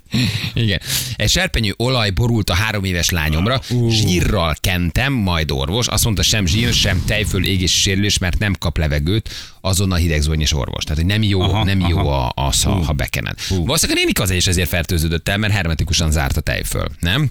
[0.54, 0.80] Igen.
[1.16, 5.86] Egy serpenyő olaj borult a három éves lányomra, zsírral kentem, majd orvos.
[5.86, 10.84] Azt mondta, sem zsír, sem tejföl, égési sérülés, mert nem kap levegőt, azonnal hidegzónyos orvos.
[10.84, 12.26] Tehát, hogy nem jó, Aha, nem jó aha.
[12.26, 13.38] a, az, ha, ha bekened.
[13.48, 17.28] Valószínűleg a nénik az is ezért fertőződött el, mert hermetikusan zárt a tejföl, nem?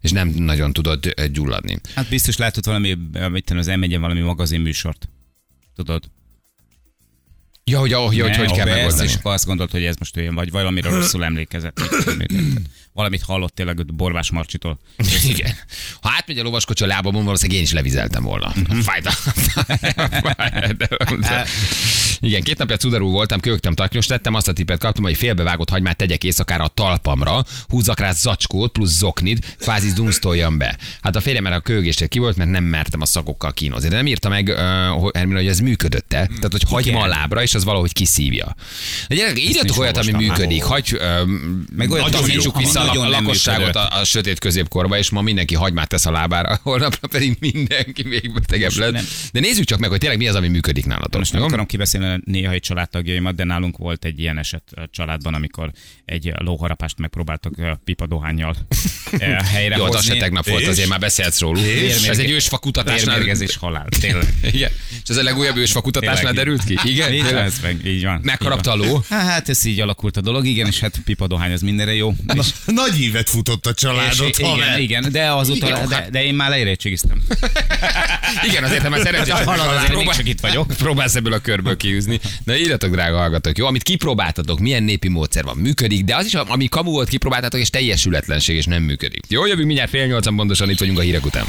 [0.00, 1.80] És nem nagyon tudod gyulladni.
[1.94, 2.98] Hát biztos látott valami,
[3.30, 5.08] mit tudom, az m valami magazin műsort.
[5.74, 6.04] Tudod?
[7.64, 9.08] Ja, hogy, hogy, hogy, hogy Ne, kell persze, megoldani.
[9.08, 11.80] És akkor azt gondolt, hogy ez most olyan, vagy valamire rosszul emlékezett.
[12.96, 14.78] Valamit hallott tényleg Borvás Marcsitól.
[15.32, 15.54] Igen.
[16.00, 18.52] Ha átmegy a lovaskocsi a lábamon, valószínűleg én is levizeltem volna.
[18.54, 18.78] Mhm.
[18.78, 19.08] Fájt.
[22.20, 25.96] Igen, két napja cudarul voltam, köhögtem, taknyos tettem, azt a tippet kaptam, hogy félbevágott hagymát
[25.96, 30.78] tegyek éjszakára a talpamra, húzzak rá zacskót plusz zoknit, kvázi dunsztoljam be.
[31.02, 33.88] Hát a férjem a köhögéstől ki volt, mert nem mertem a szakokkal kínozni.
[33.88, 36.26] De nem írta meg, uh, Hermina, hogy ez működött-e.
[36.26, 38.54] Tehát, hogy hagyma a lábra, és az valahogy kiszívja.
[39.08, 40.62] De gyerekek, írjatok olyat, ami működik.
[40.62, 41.28] Hagy, uh,
[41.76, 45.88] Meg olyat, ami vissza nagyon nem lakosságot a, a sötét középkorba, és ma mindenki hagymát
[45.88, 48.92] tesz a lábára, holnapra pedig mindenki még betegebb lett.
[48.92, 49.04] nem.
[49.32, 51.18] De nézzük csak meg, hogy tényleg mi az, ami működik nálatok.
[51.18, 55.34] Most nem akarom kibeszélni a néhai családtagjaimat, de nálunk volt egy ilyen eset a családban,
[55.34, 55.70] amikor
[56.04, 58.56] egy lóharapást megpróbáltak ö, pipadohányjal
[59.12, 59.16] ö,
[59.54, 59.92] helyrehozni.
[59.92, 61.64] Jó, az se tegnap volt, azért már beszélsz róluk.
[62.08, 63.16] Ez egy ősfa kutatásnál.
[63.16, 64.34] Vérmérgezés halál, tényleg.
[64.52, 64.70] Igen.
[65.02, 66.78] És ez a legújabb ősfa kutatásnál derült ki?
[66.84, 67.12] Igen?
[67.12, 68.20] Így van, így van.
[68.22, 69.04] Megharapta a ló?
[69.08, 72.14] Hát ez így alakult a dolog, igen, és hát pipadohány az mindenre jó.
[72.34, 72.46] És,
[72.76, 74.78] Nagy ívet futott a családot, igen, haver.
[74.80, 77.22] igen, de azóta, Igen, de, de én már leérettségiztem.
[78.48, 80.66] Igen, azért te már azért Próbál- csak itt vagyok.
[80.66, 82.20] Próbálsz ebből a körből kiűzni.
[82.44, 83.66] Na írjatok, drága hallgatók, jó?
[83.66, 87.70] Amit kipróbáltatok, milyen népi módszer van, működik, de az is, ami kamu volt, kipróbáltatok, és
[87.70, 89.22] teljesületlenség, és nem működik.
[89.28, 91.44] Jó, jövünk mindjárt fél nyolcan, pontosan itt vagyunk a hírek után.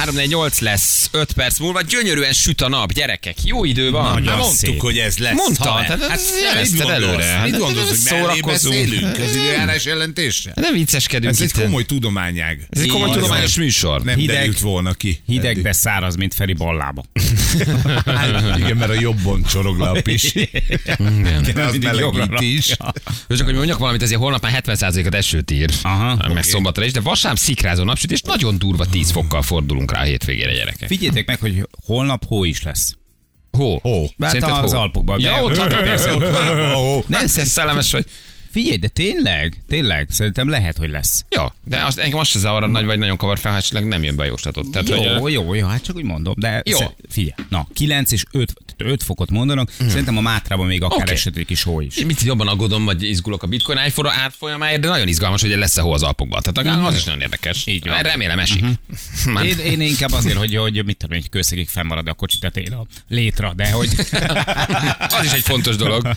[0.00, 4.04] 348 lesz, 5 perc múlva, gyönyörűen süt a nap, gyerekek, jó idő van.
[4.04, 4.80] Hát Nagyon mondtuk, szép.
[4.80, 5.34] hogy ez lesz.
[5.34, 5.86] Mondta, haver.
[5.86, 7.02] tehát hát jelezted gondolsz?
[7.04, 7.24] előre.
[7.24, 8.44] Hát Mit gondolsz, hogy szórakozunk.
[8.46, 10.52] beszélünk az időjárás jelentéssel?
[10.56, 11.62] Nem vicceskedünk Ez egy itt.
[11.62, 12.66] komoly tudományág.
[12.70, 14.02] Ez egy komoly tudományos műsor.
[14.02, 14.54] Nem Hideg.
[14.60, 15.22] volna ki.
[15.26, 15.62] Hideg, eddig.
[15.62, 17.04] de száraz, mint Feri ballába.
[18.06, 20.50] Hát, igen, mert a jobbon csorog le a pisi.
[20.84, 21.56] Igen.
[21.56, 22.76] Az melegít is.
[23.28, 25.70] Jó, csak hogy mondjak valamit, ezért holnap már 70%-at esőt ír.
[25.82, 30.04] Aha, meg szombatra is, de vasárnap szikrázó napsütés, nagyon durva 10 fokkal fordulunk rá a
[30.04, 30.88] hétvégére, gyerekek.
[30.88, 32.96] Figyeljetek meg, hogy holnap hó is lesz.
[33.50, 33.78] Hó.
[33.78, 34.06] Hó.
[34.18, 34.78] Hát az hó?
[34.78, 35.20] Alpokban.
[35.20, 36.14] Ja, ott van, persze.
[37.06, 38.06] Nem, szellemes vagy.
[38.50, 41.24] Figyelj, de tényleg, tényleg, szerintem lehet, hogy lesz.
[41.28, 44.16] Ja, de azt, engem azt se zavar, nagy vagy nagyon kavar fel, hát nem jön
[44.16, 44.70] be a jóslatot.
[44.70, 46.34] Tehát, Jó, hogy, jó, jó, hát csak úgy mondom.
[46.36, 46.78] De Jó.
[47.08, 51.14] figyelj, na, 9 és 5, 5 fokot mondanak, szerintem a Mátrában még akár okay.
[51.14, 51.96] esetleg is hó is.
[51.96, 55.80] Én mit jobban aggódom, vagy izgulok a bitcoin árfolyam- árfolyamáért, de nagyon izgalmas, hogy lesz-e
[55.80, 56.42] hó az Alpokban.
[56.42, 57.66] Tehát az is nagyon érdekes.
[57.66, 58.02] Így van.
[58.02, 58.64] Remélem esik.
[59.34, 62.72] Már- Én, én inkább azért, hogy, hogy mit tudom, egy kőszegig fennmarad a kocsi tetején
[62.72, 63.88] a létra, de hogy
[65.18, 66.08] Az is egy fontos dolog.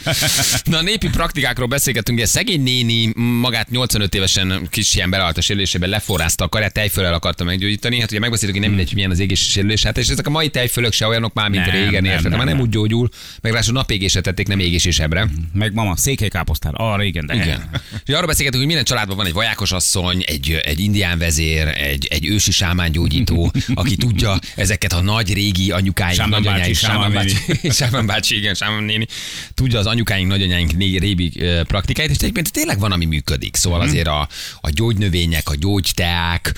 [0.64, 5.42] Na, a népi praktikákról beszélgettünk, ugye szegény néni magát 85 évesen kis ilyen beleállt a
[5.42, 8.00] sérülésében, leforrázta a karját, tejfölel akarta meggyógyítani.
[8.00, 9.84] Hát ugye megbeszéltük, hogy nem mindegy, hogy milyen az égési sérülés.
[9.84, 12.32] Hát és ezek a mai tejfölök se olyanok már, mint Nem, régen, érted?
[12.32, 13.10] nem nem úgy gyógyul,
[13.42, 15.30] meg ráadásul napégésre tették, nem égésésebre.
[15.54, 16.74] Meg mama, székelykáposztár.
[16.76, 17.70] Arra igen, de Igen.
[18.06, 22.08] És arra beszélgetünk, hogy minden családban van egy vajákos asszony, egy, egy indián vezér, egy,
[22.10, 27.14] egy ősi sámángyógyító, aki tudja ezeket a nagy régi anyukáink, Sámán nagyanyáink, bácsi, Sámán Sámán
[27.14, 29.06] bácsi, Sámán bácsi, igen, Sámán néni,
[29.54, 31.32] tudja az anyukáink, nagyanyáink régi
[31.64, 33.56] praktikáit, és egyébként tényleg van, ami működik.
[33.56, 33.88] Szóval Mhm.
[33.88, 34.28] azért a,
[34.62, 36.54] a gyógynövények, a gyógyteák,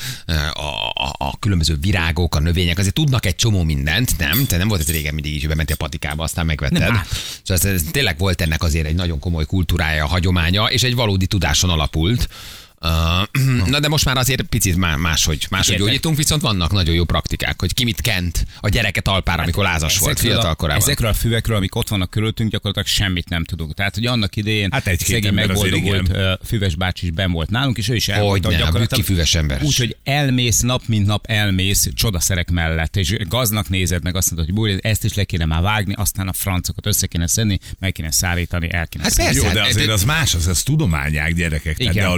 [0.54, 0.62] a,
[0.94, 4.46] a, a különböző virágok, a növények, azért tudnak egy csomó mindent, nem?
[4.46, 6.80] Te nem volt ez régen mindig így, hogy bementél a patikába, aztán megvetted.
[6.80, 7.02] Nem.
[7.44, 11.26] Szóval ez, ez tényleg volt ennek azért egy nagyon komoly kultúrája, hagyománya, és egy valódi
[11.26, 12.28] tudáson alapult.
[12.86, 17.04] Uh, na de most már azért picit má- máshogy, máshogy gyógyítunk, viszont vannak nagyon jó
[17.04, 20.82] praktikák, hogy ki mit kent a gyereket alpára, amikor lázas volt fiatal korában.
[20.82, 23.74] ezekről a füvekről, amik ott vannak körülöttünk, gyakorlatilag semmit nem tudunk.
[23.74, 26.12] Tehát, hogy annak idején Hát egy-két szegény megboldogult
[26.46, 29.62] füves bácsi is ben volt nálunk, és ő is Hogy elmondta, gyakorlatilag bükki füves ember.
[29.64, 34.46] Úgy, hogy elmész nap, mint nap elmész csodaszerek mellett, és gaznak nézed meg azt mondod,
[34.48, 37.92] hogy búj, ezt is le kéne már vágni, aztán a francokat össze kéne szedni, meg
[37.92, 39.42] kéne szárítani, el kéne Hát persze.
[39.42, 41.78] Jó, de hát, azért az más, az, az tudományák gyerekek.
[41.78, 42.16] De a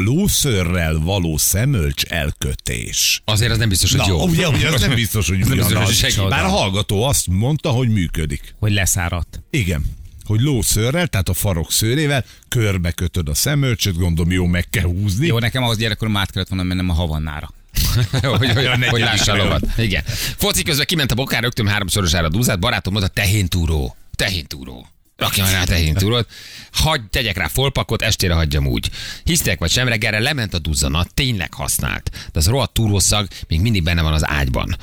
[0.64, 3.22] lószörrel való szemölcs elkötés.
[3.26, 4.24] Azért az nem biztos, hogy Na, jó.
[4.24, 6.30] ugye, ugye, az nem biztos, hogy nem biztos, hogy segít.
[6.30, 8.56] Bár a hallgató azt mondta, hogy működik.
[8.60, 9.44] Hogy leszáradt.
[9.50, 9.86] Igen.
[10.26, 15.28] Hogy lószőrrel, tehát a farok szőrével körbe kötöd a szemölcsöt, gondolom jó meg kell húzni.
[15.28, 17.54] Jó, nekem ahhoz gyerekkorom át kellett volna mennem a havannára.
[18.12, 19.64] hogy, hogy, hogy negyedik lássa a lovat.
[19.78, 20.04] Igen.
[20.38, 23.96] Foci közben kiment a bokár, rögtön háromszorosára dúzát, barátom mondta, tehéntúró.
[24.16, 24.76] Tehéntúró.
[24.76, 26.28] Rakja már rá tehéntúrót,
[26.72, 28.90] hagy, tegyek rá folpakot, estére hagyjam úgy.
[29.24, 32.10] Hisztek vagy sem, reggelre lement a duzzanat, tényleg használt.
[32.10, 34.78] De az rohadt túrószag még mindig benne van az ágyban.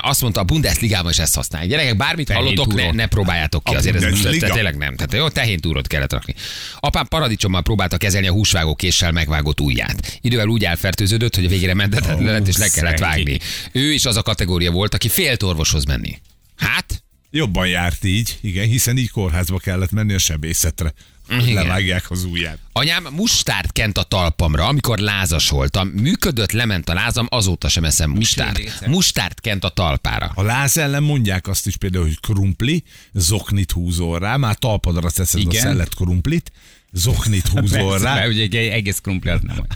[0.00, 1.70] Azt mondta, a Bundesligában is ezt használják.
[1.70, 3.74] Gyerekek, bármit hallotok, ne, ne próbáljátok ki.
[3.74, 4.96] A Azért ez, tényleg nem.
[4.96, 6.34] Tehát jó, tehéntúrót kellett rakni.
[6.80, 10.18] Apám paradicsommal próbálta kezelni a húsvágó késsel megvágott ujját.
[10.20, 13.38] Idővel úgy elfertőződött, hogy a végére menthetetlen lett, és le kellett vágni.
[13.72, 16.20] Ő is az a kategória volt, aki félt orvoshoz menni.
[16.56, 16.91] Hát,
[17.34, 20.92] Jobban járt így, igen, hiszen így kórházba kellett menni a sebészetre.
[21.28, 21.54] Igen.
[21.54, 22.58] Levágják az ujját.
[22.72, 25.88] anyám mustárt kent a talpamra, amikor lázas voltam.
[25.88, 28.86] Működött, lement a lázam, azóta sem eszem mustárt.
[28.86, 30.32] Mustárt kent a talpára.
[30.34, 35.40] A láz ellen mondják azt is például, hogy krumpli, zoknit húzol rá, már talpadra teszed
[35.40, 35.62] a Igen.
[35.62, 36.52] szellet krumplit,
[36.92, 39.66] zoknit húzol Persze, rá, mert ugye egy egész krumpli az nem.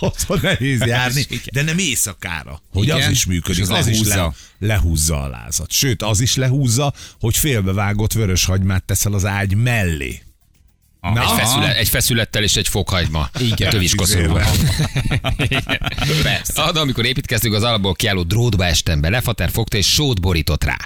[0.00, 2.62] Otthon nehéz járni, de nem éjszakára.
[2.72, 5.70] Hogy Igen, az is működik, az, az is le, lehúzza a lázat.
[5.70, 10.22] Sőt, az is lehúzza, hogy félbevágott vörös hagymát teszel az ágy mellé.
[11.00, 13.28] Na, Egy, feszület, egy feszülettel és egy fokhagyma.
[13.38, 13.70] Igen.
[13.70, 14.44] Tövis koszorúval.
[16.22, 16.62] Persze.
[16.62, 20.76] Amikor építkeztünk, az alapból kiálló drótba estem be, lefater fogta és sót borított rá.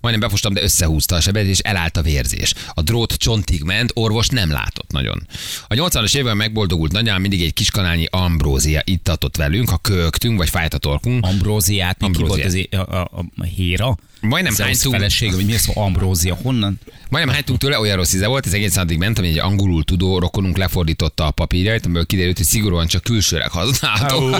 [0.00, 2.54] Majdnem befostam, de összehúzta a sebet, és elállt a vérzés.
[2.74, 5.26] A drót csontig ment, orvos nem látott nagyon.
[5.68, 10.74] A 80-as évben megboldogult nagyám mindig egy kiskanálnyi ambrózia ittatott velünk, ha köögtünk, vagy fájt
[10.74, 11.24] a torkunk.
[11.26, 12.52] Ambróziát, mi ki Ambróziát.
[12.52, 13.96] volt az a, a, a, a héra?
[14.28, 16.80] Majdnem hánytunk- felesége, vagy mi az, Ambrózia, honnan?
[17.08, 20.18] Majdnem hánytunk tőle, olyan rossz íze volt, ez egész addig ment, hogy egy angolul tudó
[20.18, 24.34] rokonunk lefordította a papírjait, amiből kiderült, hogy szigorúan csak külsőleg használható.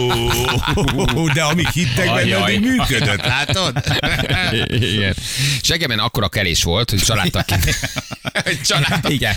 [1.17, 3.83] Ó, de amíg hittek benne, addig működött, látod?
[4.69, 5.15] Igen.
[5.63, 7.65] Segemen akkora kelés volt, hogy családtakként,
[8.45, 9.37] hogy, családtak, Igen.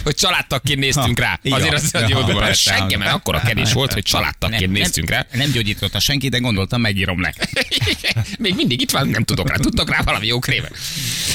[0.61, 1.39] hogy néztünk rá.
[1.49, 2.41] Azért az, Ja, jó dolog.
[2.41, 2.73] persze.
[2.75, 5.25] Segemen akkora kelés volt, hogy családtakként néztünk rá.
[5.33, 7.37] Nem, gyógyította senki, de gondoltam, megírom neki.
[8.39, 9.55] Még mindig itt van, nem tudok rá.
[9.55, 10.77] Tudtok rá valami jó krémet?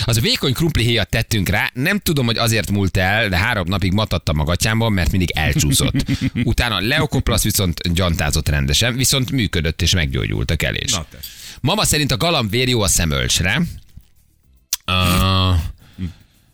[0.04, 3.92] Az vékony krumpli héjat tettünk rá, nem tudom, hogy azért múlt el, de három napig
[3.92, 5.94] matattam a gatyámban, mert mindig elcsúszott.
[6.44, 10.92] Utána Leokoplasz viszont gyantázott rendesen, viszont működött és meggyógyult a kelés.
[10.92, 11.18] Na te.
[11.60, 13.62] Mama szerint a galamb jó a szemölcsre.
[14.86, 15.56] Uh,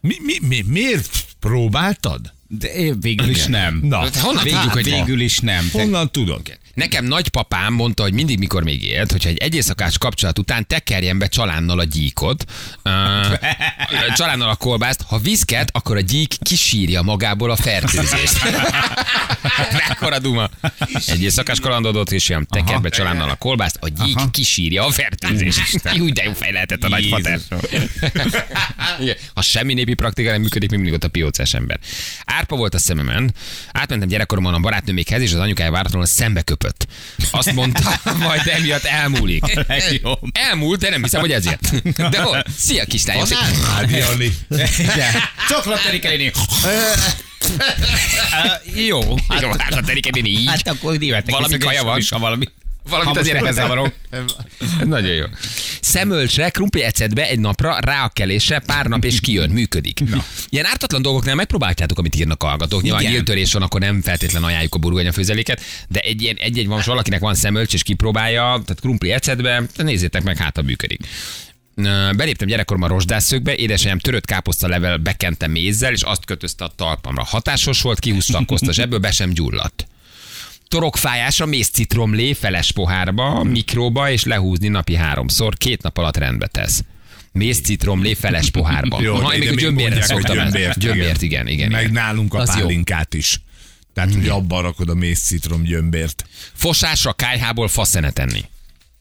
[0.00, 2.32] Mi, mi, mi, miért próbáltad?
[2.48, 3.80] De én végül is nem.
[3.82, 5.68] Na, Hát honnan végül, hogy végül is nem.
[5.72, 6.58] Honnan tudod?
[6.74, 11.26] Nekem nagypapám mondta, hogy mindig, mikor még élt, hogyha egy egyészakás kapcsolat után tekerjen be
[11.26, 12.44] csalánnal a gyíkot,
[12.84, 12.92] uh,
[14.16, 18.38] csalánnal a kolbászt, ha viszket, akkor a gyík kisírja magából a fertőzést.
[19.88, 20.50] Mekkora duma.
[21.06, 24.30] Egy éjszakás kalandodott, és ilyen teker be csalánnal a kolbászt, a gyík Aha.
[24.30, 25.80] kisírja a fertőzést.
[26.00, 27.40] Úgy, de jó fej lehetett a nagyfater.
[29.34, 31.78] Ha semmi népi praktika nem működik, még mindig ott a piócás ember.
[32.38, 33.34] Árpa volt a szememen,
[33.72, 36.86] átmentem gyerekkoromban a barátnőmékhez, és az anyukája váratlanul szembe köpött.
[37.30, 39.44] Azt mondta, majd emiatt elmúlik.
[40.32, 41.92] Elmúlt, de nem hiszem, hogy ezért.
[42.10, 42.44] De hol?
[42.58, 43.26] Szia, kislányom!
[43.74, 44.36] Hát, Jani.
[44.78, 45.12] Igen.
[45.48, 46.08] Csoklott Erika
[48.74, 49.00] Jó.
[49.40, 50.48] Jó, hát a terikedén így.
[50.48, 51.30] Hát akkor németek.
[51.30, 51.98] Valami kaja van.
[51.98, 52.44] is, Ha valami.
[52.88, 53.92] Valamit Ha azért zavarok.
[54.84, 55.24] Nagyon jó.
[55.80, 60.00] Szemölcsre, krumpli ecetbe egy napra, rá a kelésre, pár nap és kijön, működik.
[60.48, 62.82] Ilyen ártatlan dolgoknál megpróbáljátok, amit írnak a hallgatók.
[62.82, 66.82] Nyilván nyíltörés van, akkor nem feltétlen ajánljuk a burgonya főzeléket, de egy ilyen, egy-egy van,
[66.84, 71.00] valakinek van szemölcs és kipróbálja, tehát krumpli ecetbe, nézzétek meg, hát ha működik.
[72.16, 77.24] Beléptem gyerekkoromban rozsdászökbe, édesanyám törött káposzta level bekente mézzel, és azt kötözte a talpamra.
[77.24, 79.86] Hatásos volt, kihúzta a kosztos, ebből be sem gyulladt.
[80.68, 86.84] Torokfájásra mész citromlé feles pohárba, mikróba, és lehúzni napi háromszor, két nap alatt rendbe tesz.
[87.32, 89.00] Mész citromlé feles pohárba.
[89.00, 91.70] Jó, ha, még a gyömbérre szoktam gyömbért, Gyömbért, igen, igen.
[91.70, 91.92] Meg igen.
[91.92, 92.60] nálunk a Az jó.
[92.60, 93.40] pálinkát is.
[93.94, 96.24] Tehát, hogy abban rakod a mész citrom gyömbért.
[96.52, 98.44] Fosásra kájhából faszene tenni.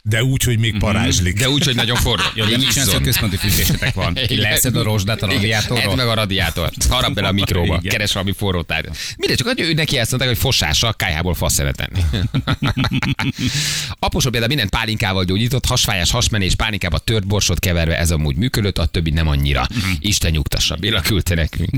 [0.09, 1.37] De úgy, hogy még parázslik.
[1.39, 2.23] De úgy, hogy nagyon forró.
[2.33, 4.17] Jó, de hogy központi fűtésetek van?
[4.29, 5.37] Leszed a rozsdát a Igen.
[5.37, 5.91] radiátorról?
[5.91, 6.85] Edd meg a radiátort.
[6.89, 7.77] Harap bele a mikróba.
[7.79, 7.91] Igen.
[7.91, 8.97] Keres valami forró tárgyat.
[9.17, 11.99] Mindegy, csak ő neki ezt mondták, hogy fosással kájhából faszene tenni.
[13.99, 18.85] Aposom például mindent pálinkával gyógyított, hasfájás, hasmenés, pálinkába tört borsot keverve, ez amúgy működött, a
[18.85, 19.67] többi nem annyira.
[19.99, 21.69] Isten nyugtassa, Béla küldte nekünk.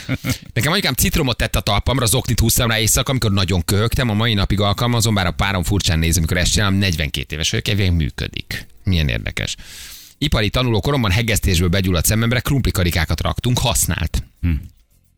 [0.54, 4.34] Nekem anyukám citromot tett a talpamra, zoknit húztam rá éjszaka, amikor nagyon köhögtem, a mai
[4.34, 8.66] napig alkalmazom, bár a párom furcsán néz, amikor ezt csinálom, 42 éves vagyok, elvileg működik.
[8.84, 9.56] Milyen érdekes.
[10.18, 14.22] Ipari tanuló koromban hegesztésből begyulladt szememre krumplikarikákat raktunk, használt.
[14.40, 14.50] Hm.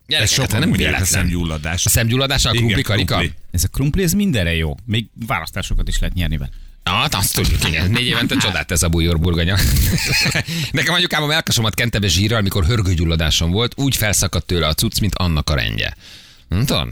[0.07, 1.87] Ez sokan mondják a szemgyulladás.
[1.87, 3.17] A szemgyulladás, a krumplikarika?
[3.17, 3.37] krumpli.
[3.51, 4.75] Ez a krumpli, ez mindenre jó.
[4.85, 6.51] Még választásokat is lehet nyerni vele.
[6.83, 7.91] Ah, azt tudjuk, igen.
[7.91, 9.57] Négy évente csodát ez a bujor burgonya.
[10.73, 15.01] Nekem anyukám a melkasomat kente be zsírral, amikor hörgőgyulladásom volt, úgy felszakadt tőle a cucc,
[15.01, 15.97] mint annak a rendje.
[16.49, 16.91] Nem tudom?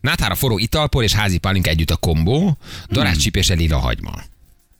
[0.00, 2.58] Náthára forró italpor és házi pálinka együtt a kombó,
[2.90, 4.12] daráscsípés és lila hagyma.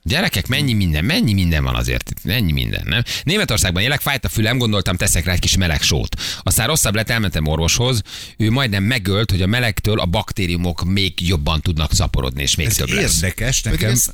[0.07, 3.03] Gyerekek, mennyi minden, mennyi minden van azért, itt, mennyi minden, nem?
[3.23, 6.15] Németországban élek, fájt a fülem, gondoltam, teszek rá egy kis meleg sót.
[6.43, 8.01] Aztán rosszabb lett, elmentem orvoshoz,
[8.37, 12.75] ő majdnem megölt, hogy a melegtől a baktériumok még jobban tudnak szaporodni, és még Ez
[12.75, 13.15] több lesz.
[13.15, 14.13] érdekes, Pedig nekem ez-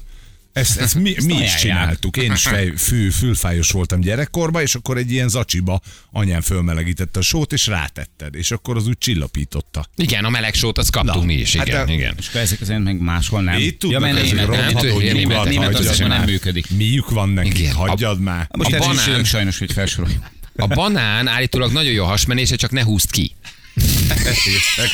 [0.54, 2.18] ezt, ezt mi, mi is csináltuk.
[2.18, 7.22] Én is fej, fű, fülfájos voltam gyerekkorban, és akkor egy ilyen zacsiba anyám fölmelegítette a
[7.22, 9.86] sót, és rátetted, és akkor az úgy csillapította.
[9.96, 12.16] Igen, a meleg sót azt kaptunk Na, mi is, hát igen, de- igen.
[12.18, 13.60] És akkor ezek azért meg máshol nem.
[13.60, 16.70] Itt tudnak mert ezek német- rothadó nem, német- hagyjad Németországban nem működik.
[16.70, 17.74] Miük van nekik, Igen.
[17.74, 18.48] hagyjad már.
[18.58, 20.24] Most A banán- sajnos, hogy felsoroljuk.
[20.56, 23.36] A banán állítólag nagyon jó hasmenése, csak ne húzd ki.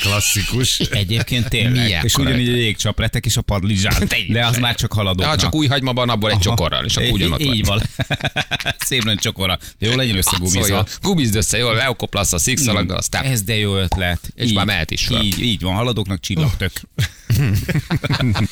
[0.02, 0.80] Klasszikus.
[0.80, 1.72] Egyébként tényleg.
[1.84, 4.08] Milyen és ugyanígy a jégcsapletek és a padlizsán.
[4.30, 5.24] De az már csak haladó.
[5.24, 7.82] Ha csak új hagymaban, abból egy csokorral, és akkor ugyanott Így vagy.
[7.98, 8.08] van.
[8.88, 9.58] Szép nagy csokora.
[9.80, 10.86] Jó legyen összegumizva.
[11.02, 14.20] Gumizd össze, jól, elkoplasz a szikszalaggal, aztán Ez de jó ötlet.
[14.36, 15.24] És már mehet is fel.
[15.24, 16.72] Így, így van, haladóknak csillagtök.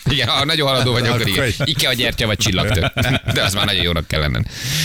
[0.05, 1.43] Igen, ha nagyon haladó vagy, akkor igen.
[1.43, 2.93] egy- Ikea gyertya vagy csillagtök.
[3.33, 4.39] De az már nagyon jónak kell lenni.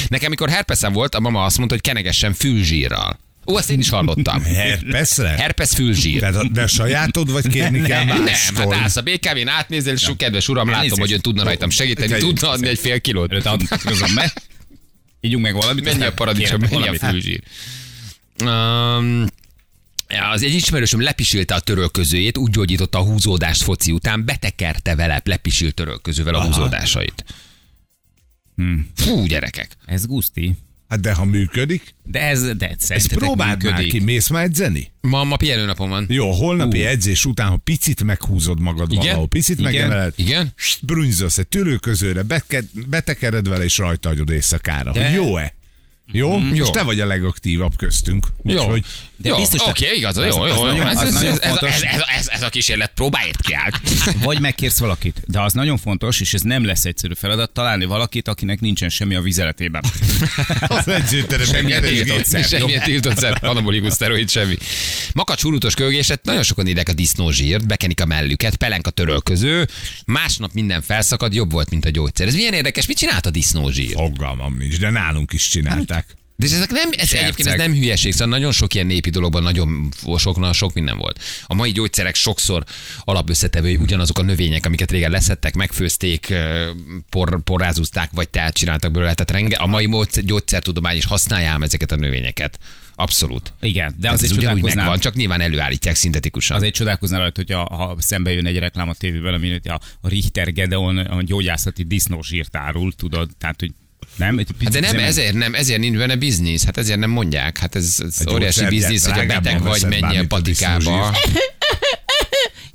[0.08, 3.18] Nekem, amikor herpeszem volt, a mama azt mondta, hogy kenegessen fülzsírral.
[3.46, 4.42] Ó, ezt én is hallottam.
[4.54, 5.28] Herpeszre?
[5.28, 6.18] Herpes fülzsír.
[6.20, 8.72] Tehát a- de sajátod, vagy kérni kell Nem, mástól?
[8.72, 11.00] hát állsz a BKV-n, átnézel, és kedves uram, látom, Elnézést.
[11.00, 13.30] hogy ön tudna rajtam segíteni, Te- tudna adni egy fél kilót.
[13.30, 14.32] Előtt adom meg.
[15.20, 15.84] Ígyunk meg valamit.
[15.84, 17.42] Mennyi a paradicsom, mennyi a fülzsír.
[18.44, 19.26] Um,
[20.32, 25.74] az egy ismerősöm lepisilte a törölközőjét, úgy gyógyította a húzódást foci után, betekerte vele lepisilt
[25.74, 27.24] törölközővel a húzódásait.
[28.96, 29.76] Fú, gyerekek.
[29.86, 30.54] Ez guszti.
[30.90, 33.92] Hát de ha működik, De ez, de szerintetek próbáld már működik.
[33.92, 34.92] ki, mész már edzeni?
[35.00, 36.06] Ma, ma pihenőnapom van.
[36.08, 39.04] Jó, holnapi edzés után, ha picit meghúzod magad Igen?
[39.04, 39.72] valahol, picit Igen?
[39.72, 40.52] megemeled, Igen?
[40.82, 44.92] brunzolsz egy tülőközőre, beke, betekered vele, és rajta hagyod éjszakára.
[44.92, 45.54] De- Hogy jó-e?
[46.12, 46.38] Jó?
[46.38, 46.38] jó.
[46.38, 48.26] Most te vagy a legaktívabb köztünk.
[48.44, 48.58] Jó.
[48.60, 48.84] Úgyhogy
[49.16, 51.82] De jó, biztos, oké, hogy- igaz, jó, jó, Ez, ez, ez, ez,
[52.16, 53.80] ez, ez, a kísérlet, próbálért ki át.
[54.22, 58.28] Vagy megkérsz valakit, de az nagyon fontos, és ez nem lesz egyszerű feladat, találni valakit,
[58.28, 59.82] akinek nincsen semmi a vizeletében.
[60.68, 62.04] az Semmilyen keresgél.
[62.04, 64.56] tiltott szer, semmilyen tiltott szer, anabolikus szteroid, semmi.
[65.14, 69.68] Makacs hurútos kölgéset, nagyon sokan írják a disznózsírt, bekenik a mellüket, pelenka törölköző,
[70.06, 72.26] másnap minden felszakad, jobb volt, mint a gyógyszer.
[72.26, 73.92] Ez milyen érdekes, mit csinált a disznózsír?
[73.92, 75.99] Fogalmam nincs, de nálunk is csinálták.
[76.40, 79.42] De ez, ezek nem, ez egyébként ez nem hülyeség, szóval nagyon sok ilyen népi dologban
[79.42, 81.22] nagyon sok, nagyon sok minden volt.
[81.46, 82.64] A mai gyógyszerek sokszor
[83.04, 86.34] alapösszetevői ugyanazok a növények, amiket régen leszettek, megfőzték,
[87.10, 89.14] por, porrázúzták, vagy teát csináltak belőle.
[89.14, 89.88] Tehát renge, a mai
[90.22, 92.58] gyógyszertudomány is használja ezeket a növényeket.
[92.94, 93.52] Abszolút.
[93.60, 96.56] Igen, de Ez azért ugyanúgy csodálkoznál, megvan, csak nyilván előállítják szintetikusan.
[96.56, 100.52] azért csodálkoznál rajta, hogy a, ha szembe jön egy reklám a tévében, ami a, Richter
[100.52, 103.72] Gedeon a gyógyászati disznózsírt árul, tudod, tehát hogy
[104.20, 104.38] nem?
[104.38, 107.58] Egy Hát de nem, zemen- ezért nem, ezért nincs benne biznisz, hát ezért nem mondják.
[107.58, 111.14] Hát ez, ez A óriási biznisz, hogyha drágábban beteg vagy, bármit a patikába.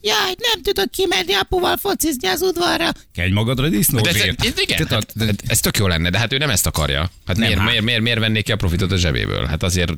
[0.02, 2.90] Jaj, nem tudok kimenni apuval focizni az udvarra.
[3.14, 4.46] Kelj magadra De ez, disznózsírt.
[4.46, 7.12] ez, igen, hát, hát ez tök jó lenne, de hát ő nem ezt akarja.
[7.26, 7.68] Hát miért, hát.
[7.70, 9.46] miért, miért, miért vennék ki a profitot a zsebéből?
[9.46, 9.94] Hát azért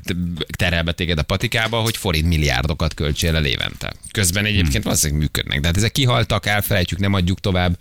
[0.58, 3.94] terelbe téged a patikába, hogy forint milliárdokat költsél el évente.
[4.12, 4.82] Közben egyébként Hmm.
[4.84, 5.60] valószínűleg működnek.
[5.60, 7.78] De hát ezek kihaltak, elfelejtjük, nem adjuk tovább.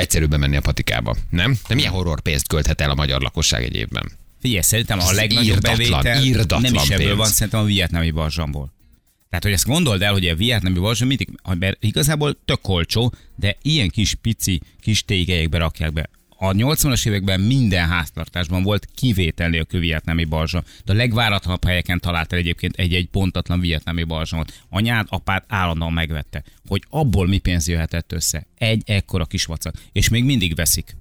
[0.00, 1.58] Egyszerűbben menni a patikába, nem?
[1.68, 4.10] De milyen horror pénzt költhet el a magyar lakosság egy évben?
[4.40, 7.16] Figyelj, szerintem a legnagyobb irdatlan, bevétel irdatlan nem is ebből pénz.
[7.16, 8.72] van, szerintem a vietnami barzsamból.
[9.28, 11.28] Tehát, hogy ezt gondold el, hogy a vietnami barzsam mindig,
[11.58, 16.10] mert igazából tök olcsó, de ilyen kis pici, kis tégelyekbe rakják be
[16.42, 20.64] A 80-as években minden háztartásban volt kivétel nélkül vietnámi balzsa.
[20.84, 24.52] De a legváratlanabb helyeken találtál egyébként egy-egy pontatlan vietnámi balzsamot.
[24.68, 28.46] Anyád, apád állandóan megvette, hogy abból mi pénz jöhetett össze.
[28.58, 29.74] Egy ekkora kis vacak.
[29.92, 30.96] És még mindig veszik.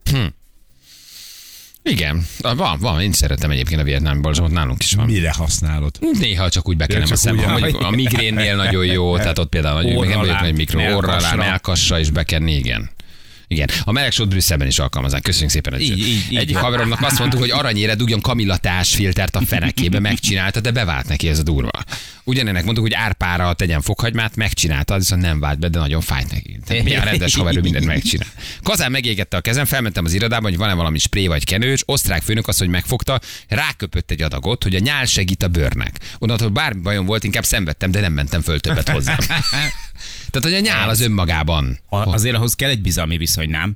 [1.84, 5.06] Igen, van, van, én szeretem egyébként a vietnámi balzsamot, nálunk is van.
[5.06, 5.98] Mire használod?
[6.20, 10.08] Néha csak úgy bekenem a szemem, hogy a migrénnél nagyon jó, tehát ott például hogy
[10.08, 11.36] nem Orralám, egy mikro, orralám, melkasra.
[11.36, 12.90] melkasra is bekenni, igen.
[13.52, 15.22] Igen, a melegsót Brüsszelben is alkalmazzák.
[15.22, 15.74] Köszönjük szépen.
[15.74, 15.84] Öcső.
[15.84, 16.38] Így, így, így.
[16.38, 21.28] Egyik haveromnak azt mondtuk, hogy aranyére dugjon kamillatás filtert a fenekébe, megcsinálta, de bevált neki
[21.28, 21.70] ez a durva.
[22.24, 26.32] Ugyanennek mondtuk, hogy árpára tegyen fokhagymát, megcsinálta, az viszont nem vált be, de nagyon fájt
[26.32, 26.60] neki.
[26.66, 28.28] Tehát mi a rendes haverő mindent megcsinál.
[28.64, 32.48] Kazán megégette a kezem, felmentem az irodában, hogy van-e valami spré vagy kenős, osztrák főnök
[32.48, 36.00] azt, hogy megfogta, ráköpött egy adagot, hogy a nyál segít a bőrnek.
[36.20, 39.18] Onnantól bármi bajom volt, inkább szenvedtem, de nem mentem föl többet hozzá.
[40.30, 41.80] Tehát, hogy a nyál az önmagában.
[41.90, 43.76] A, azért ahhoz kell egy bizalmi viszony, nem?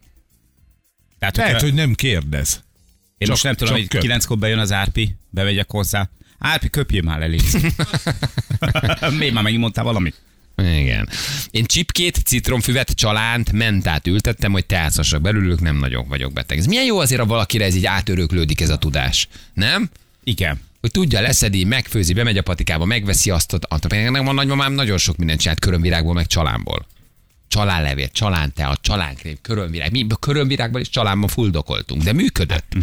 [1.20, 2.64] Tehát, Lehet, hogy nem kérdez.
[3.18, 6.10] Én most Csak- nem tudom, hogy kilenckor bejön az Árpi, bemegyek hozzá.
[6.40, 7.44] Árpi, köpjél már légy.
[9.20, 10.22] Miért már megint mondtál valamit?
[10.58, 11.10] Igen.
[11.52, 16.58] Én csipkét, citromfüvet, csalánt, mentát ültettem, hogy teátszassak belőlük, nem nagyon vagyok beteg.
[16.58, 19.28] Ez milyen jó azért, ha valakire ez így átöröklődik ez a tudás.
[19.54, 19.90] Nem?
[20.24, 20.60] Igen.
[20.84, 25.18] Hogy tudja, leszedi, megfőzi, bemegy a patikába, megveszi azt, azt nekem a nagymamám nagyon sok
[25.18, 26.86] mindent csinált körömvirágból, meg csalánból.
[27.48, 29.92] Csalánlevél, csalántea, csalánkrém, körömvirág.
[29.92, 32.74] Mi körömvirágban is csalánban fuldokoltunk, de működött.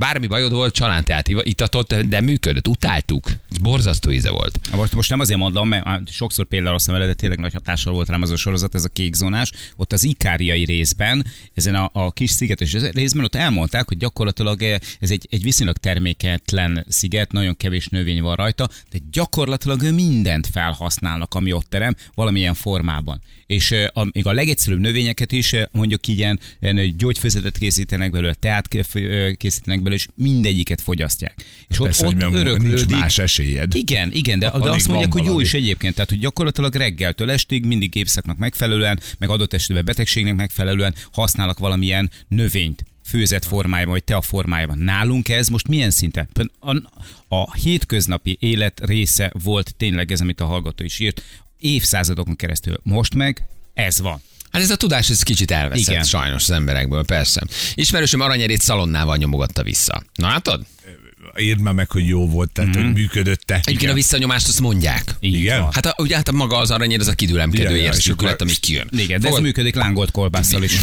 [0.00, 3.30] Bármi bajod volt, csalánteát itatott, de működött, utáltuk.
[3.50, 4.58] Ez borzasztó íze volt.
[4.74, 7.92] Most, most nem azért mondom, mert már sokszor például azt vele, de tényleg nagy hatással
[7.92, 9.52] volt rám az a sorozat, ez a kékzónás.
[9.76, 14.78] Ott az ikáriai részben, ezen a, a kis szigetes részben ott elmondták, hogy gyakorlatilag eh,
[15.00, 21.34] ez egy, egy viszonylag terméketlen sziget, nagyon kevés növény van rajta, de gyakorlatilag mindent felhasználnak,
[21.34, 23.20] ami ott terem, valamilyen formában.
[23.46, 28.34] És eh, a, még a legegyszerűbb növényeket is eh, mondjuk ilyen, ilyen gyógyfőzetet készítenek belőle,
[28.34, 28.68] teát
[29.36, 31.44] készítenek belőle, és mindegyiket fogyasztják.
[31.68, 33.74] És Persze, hogy nem- nincs öröklődik- más esélyed.
[33.74, 37.64] igen, igen, de, de azt mondják, hogy jó is egyébként, tehát hogy gyakorlatilag reggeltől estig
[37.64, 44.20] mindig évszaknak megfelelően, meg adott esetben betegségnek megfelelően használnak valamilyen növényt főzet formájában, vagy tea
[44.20, 44.78] formájában.
[44.78, 46.28] Nálunk ez most milyen szinten?
[46.60, 46.76] A,
[47.28, 51.22] a hétköznapi élet része volt tényleg ez, amit a hallgató is írt,
[51.58, 52.80] évszázadokon keresztül.
[52.82, 54.20] Most meg ez van.
[54.50, 56.04] Hát ez a tudás ez kicsit elveszett Igen.
[56.04, 57.42] Sajnos az emberekből, persze.
[57.74, 60.02] Ismerősöm aranyerét szalonnával nyomogatta vissza.
[60.14, 60.62] Na látod?
[61.38, 63.60] Írd már meg, hogy jó volt, tehát hogy működött-e.
[63.64, 65.14] Egyébként a visszanyomást azt mondják.
[65.20, 65.66] Igen?
[65.72, 67.14] Hát a, ugye hát a maga az aranyér, az a
[67.76, 68.88] érzékület, akkor- ami kijön.
[68.90, 69.42] Igen, de ez Fogod?
[69.42, 70.76] működik lángolt kolbásszal is.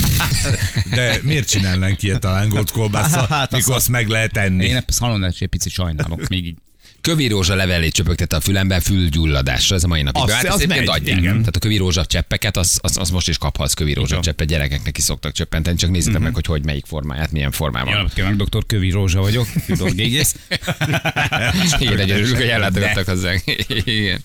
[0.96, 4.66] De miért csinálnánk ilyet a lángolt kolbásszal, Hát, azt- mikor azt meg lehet enni?
[4.66, 4.84] Én
[5.30, 6.56] is egy picit sajnálok, még így.
[7.02, 10.22] Kövi rózsa levelét csöpögtette a fülembe fülgyulladásra, ez a mai napig.
[10.22, 11.18] Az- hát az megy, adják.
[11.18, 11.40] igen.
[11.40, 14.98] Tehát a kövi rózsa cseppeket, az, az, az, most is kaphatsz kövi rózsa cseppet, gyerekeknek
[14.98, 18.00] is szoktak csöppenteni, csak nézzétek meg, hogy hogy melyik formáját, milyen formában.
[18.00, 18.66] Jó kívánok, dr.
[18.66, 20.36] Kövi Rózsa vagyok, Fidor Gégész.
[21.80, 23.44] Igen, egy örülök, hogy ellátogattak hozzánk.
[23.68, 24.22] Igen.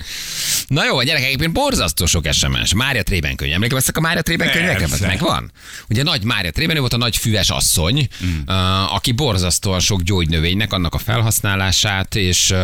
[0.66, 2.74] Na jó, a gyerekek, egyébként borzasztó sok SMS.
[2.74, 3.52] Mária Trében könyv.
[3.52, 5.06] Emlékeztek a Mária Trében könyvekre?
[5.06, 5.52] Megvan?
[5.88, 8.46] Ugye nagy Mária Trében, ő volt a nagy füves asszony, mm.
[8.94, 12.54] aki borzasztóan sok gyógynövénynek, annak a felhasználását, és,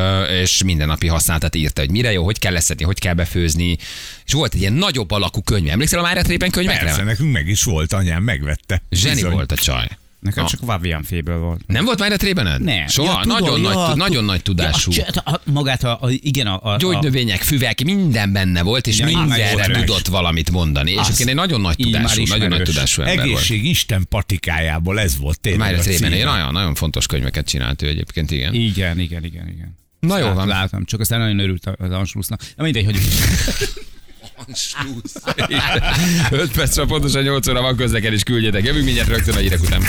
[0.42, 3.76] és mindennapi használatát írta, hogy mire jó, hogy kell leszedni, hogy kell befőzni.
[4.26, 5.68] És volt egy ilyen nagyobb alakú könyv.
[5.68, 6.84] Emlékszel a Mária Trében könyvekre?
[6.84, 8.82] Persze, nekünk meg is volt, anyám megvette.
[8.90, 9.32] Zseni Bizony.
[9.32, 9.88] volt a csaj.
[10.20, 10.50] Nekem Ah.
[10.50, 11.60] csak Vavian féből volt.
[11.66, 12.62] Nem volt Mária Trébened?
[12.62, 12.86] Ne.
[12.86, 13.12] Soha?
[13.12, 14.92] Ja, tudom, nagyon, ja, nagy, tu- nagyon nagy tudású.
[14.94, 18.86] Ja, a, a, magát a, a, igen, a, a, a gyógynövények, füvek, minden benne volt,
[18.86, 20.90] és Ja, ja, már mindenre tudott valamit mondani.
[20.90, 21.04] És Az.
[21.04, 23.28] egyébként egy nagyon nagy már tudású, nagyon nagy tudású ember volt.
[23.28, 27.86] Egészség Isten patikájából, ez volt tényleg Mária a Trében, nagyon, nagyon fontos könyveket csinált ő
[27.88, 28.54] egyébként, igen.
[28.54, 29.76] Igen, igen, igen, igen.
[30.00, 30.48] Na jó van.
[30.48, 32.40] Látom, csak aztán nagyon örült az Anschlussnak.
[32.56, 32.98] Na mindegy, hogy
[36.30, 38.64] 5 percre pontosan 8 óra van közlekedés, küldjetek.
[38.64, 39.80] Jövünk mindjárt rögtön a hírek után.